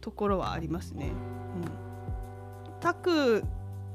[0.00, 1.12] ところはありますね。
[2.80, 3.44] 他区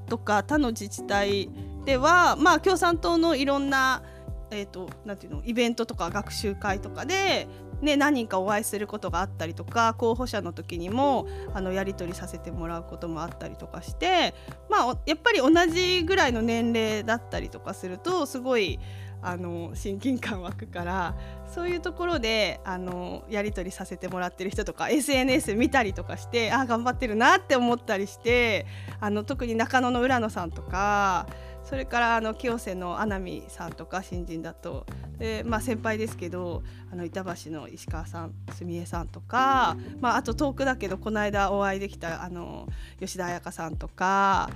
[0.08, 1.50] とか他の自治体
[1.86, 4.04] では、まあ、共産党のいろんな,、
[4.52, 7.48] えーと、なていうのイベントとか学習会とかで、
[7.82, 14.34] ね、何人かお会いすることがあったりとか候補者の時にもあのやり取りさせてもらうこともあったりとかして、
[14.70, 18.80] まあ、やっぱり同じぐらいの年齢だったりとかするとすごい
[19.22, 21.16] あの親近感湧くから
[21.48, 28.66] そういうところであのやり取りさせてもらってる人とか SNS 見たりとかしてあ頑張ってるなって思ったりして
[29.00, 31.28] あの特に中野の浦野さんとか
[31.64, 34.86] それからあの清瀬の穴見さんとか新人だと
[35.20, 42.68] で、まあ、先輩ですけどあの板橋の石川さん澄江さんとか、まあ、あと遠くだけどこの間お会いできたあの
[43.00, 44.50] 吉田彩香さんとか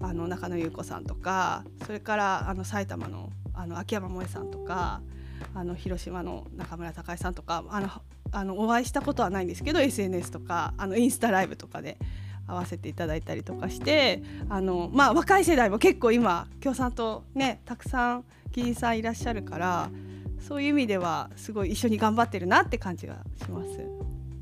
[0.00, 5.00] あの中野優子さんとかそれからあの埼玉のあの秋山萌さんとか
[5.54, 7.88] あの広島の中村隆さんとかあの
[8.32, 11.98] あのお会いしたことはないんですけど SNS とかあのインスタライブとかで
[12.46, 19.90] 会わせていただいたりとかしてあの、まあ、若い世代も結構今共産党ねたくさん議員さんいらっしゃるから
[20.40, 23.68] そういう意味ではすごい一緒に頑張ってるなって感じがします。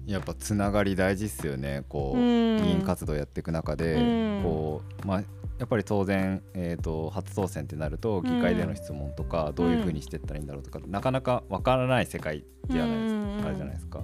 [0.06, 1.84] やっぱつながり大事っすよね。
[1.88, 5.22] こう議員活動やっていく中でこうまあ
[5.60, 14.00] やっぱり当然、えーと、初当選ってなると議会での質問とか、どういうふうにしていったらいいんだろうとか、なかなかわからない世界じゃないですか、あるじゃないですか。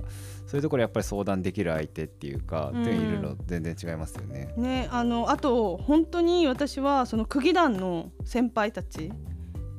[0.46, 4.52] そういうところやっぱり相談できる相手っていうか、っていういるの全然違いますよね。
[4.58, 9.10] ねあのあと本当に私はその区議団の先輩たち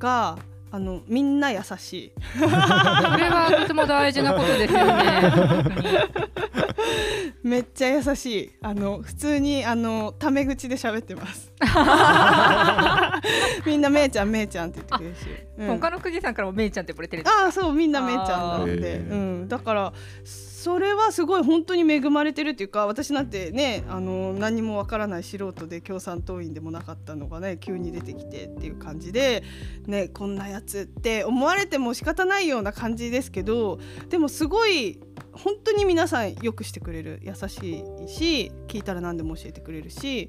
[0.00, 0.36] が
[0.72, 2.12] あのみんな優しい。
[2.42, 6.57] これはとても大事なことですよね。
[7.42, 8.52] めっちゃ優しい。
[8.62, 11.52] あの普通にあのタメ口で喋ってます。
[13.66, 15.20] みんなめいちゃんめいちゃんって言ってくれるし、
[15.58, 17.24] うん、他のくじさんからもめいちゃんって呼ばれてる。
[17.26, 19.92] ああそうみんなめいちゃんなので、うん、だから
[20.58, 29.44] それはすごい本当に恵まれてるっていうか私なんてねあの何もわからない素人で共産党員でもなかったのがね急に出てきてっていう感じで、
[29.86, 33.78] ね、こんなやつって思われても仕方ないような感じですけど
[34.08, 34.98] でもすごい
[35.30, 40.28] 本当に皆さんよくしてくれる優しいし聞いたら何でも教えてくれるし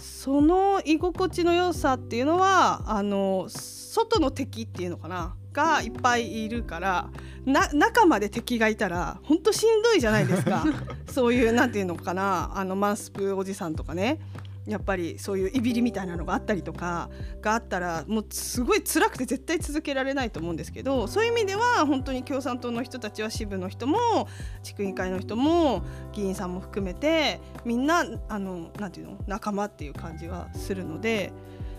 [0.00, 5.36] その居心地の良さっていうのはあの外の敵っていうのかな。
[5.56, 7.08] がいっぱいいるから
[7.46, 10.64] な中まで敵がいたら本当しんどいじゃないですか。
[11.08, 12.50] そういうなんていうのかな。
[12.54, 14.18] あのマンスプおじさんとかね。
[14.66, 17.08] やっぱりそういういびりみたいなのがあったりとか
[17.40, 24.26] があったらもうすごい辛くて絶対続けられないと思うんですけどそういう意味では本当に共産党の人たちは支部の人も
[24.64, 31.32] 地区委員会の人も議員さんも含めてみんなあのなんていうの仲間っていう感じがするので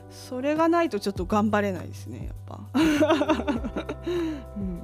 [0.10, 2.60] それがないとちょっと頑張れないですねやっぱ。
[4.55, 4.82] うん、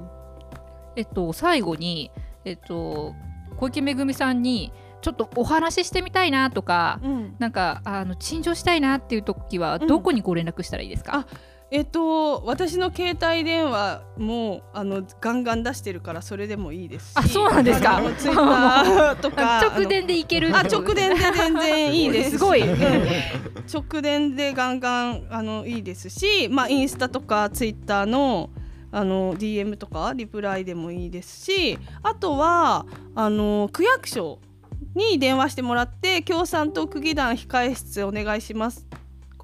[0.95, 2.11] えっと最後に
[2.45, 3.13] えっと
[3.57, 4.71] 小池めぐみさんに
[5.01, 11.25] ちょっとお話ししてみたいなとか、うん、なんかあの陳情したいなっていう時はどこにご連絡したらいいですか、うん
[11.75, 17.99] えっと、私の携帯電話もあのガンガン出してるからそれでもいいですあそうなんですか？
[18.15, 20.55] ツイッターとか 直電でいける？
[20.55, 28.51] あ直電で全然いいですすごい、直電でガンガンあのいいですし、まあ、インスタとかツイッターの
[28.91, 34.37] あの DM とかリプライでもいいですしあとはあの区役所
[34.93, 38.85] に電話してもらって共産党区議団控え室お願いします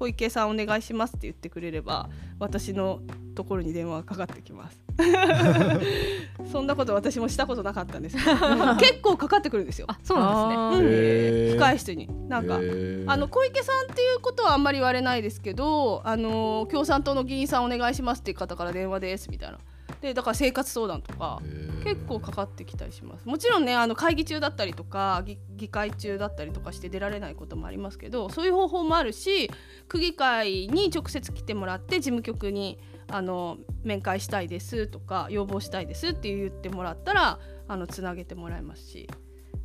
[0.00, 3.02] 小池さんお願いしますって言ってくれれば私の
[3.34, 4.80] ところに電話がかかってきます。
[6.50, 8.16] そんなこと私もしたことなかったんです。
[8.16, 9.84] けど結構かかってくるんですよ。
[9.90, 12.08] あそうなんですね、うん、控え室に。
[12.30, 19.58] なんかあの小池さんっていうことはあんまり言われないですけどあの共産党の議員さんお願いしますっていう方から電話ですみたいな
[20.00, 21.40] でだから生活相談とか
[21.84, 25.22] 結構かかってきたりしますもちろんねあの会議中だったりとか
[25.56, 29.50] 議会中だったりとかして出られないこともありますけどそういう方法もあるし
[29.88, 32.78] 区議会に直接来てもらって事務局に
[33.08, 37.38] あの面会したいですとか要望したいですって言ってもらったら
[37.68, 39.08] あのつなげてもらえますし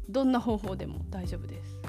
[0.10, 1.80] どんな方法でも大丈夫です。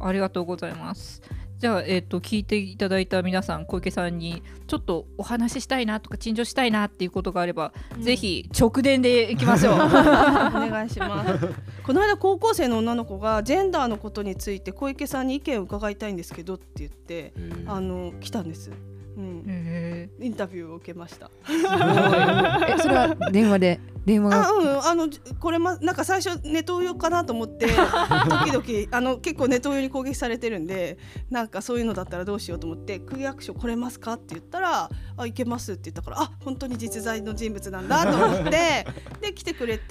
[0.00, 1.22] ありがとうございます。
[1.62, 9.74] じゃあ、えーと、聞いていただいた皆さん小池さんにちょっとお話ししたいなとか陳情したいなっていうことがあれば、うん、ぜひ直伝でいきましょう。
[9.78, 11.38] お願いします。
[11.84, 17.32] この間高校生の女の子がジェンダーのことについて小池さんに意見を伺いたいんですけどって言って
[17.66, 18.72] あの来たんです
[19.16, 21.30] うん、インタビューを受けました。
[21.48, 25.08] えそれは電話で電話あうんあの
[25.38, 30.98] これまなんか最初ネトウヨかなと思って 時々あの結構ネトウヨに攻撃されてるんで
[31.30, 38.86] なんかそういうのだったらどうしようと思って区役所来れますかって言ったらあ行けますって言ったからあ本当に実在の人物なんだと思って
[39.20, 39.84] で来てくれて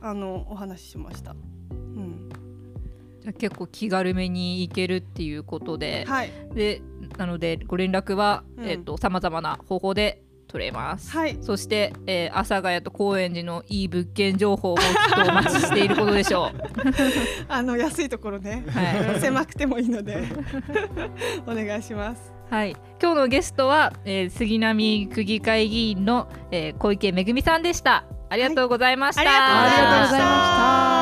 [0.00, 1.36] あのお話ししました。
[3.22, 6.82] じゃ結構気軽めに行けるっていうことで、はい、で
[7.16, 8.44] なのでご連絡は
[9.00, 14.84] さまざまな方法で取れます、はい、そして、えー、阿佐ヶ谷と高円寺のいい物件情報もきっ
[15.14, 16.62] とお待ちしていることでしょう。
[17.48, 20.24] あの安いところね、はい、狭くてもいいので。
[21.46, 22.32] お願いします。
[22.50, 28.04] はい、今日のゲストは、えー、杉並区議会議員の、えー、小池めぐみさんでした。
[28.28, 31.01] ありがとうございました、はい、ありがとうございました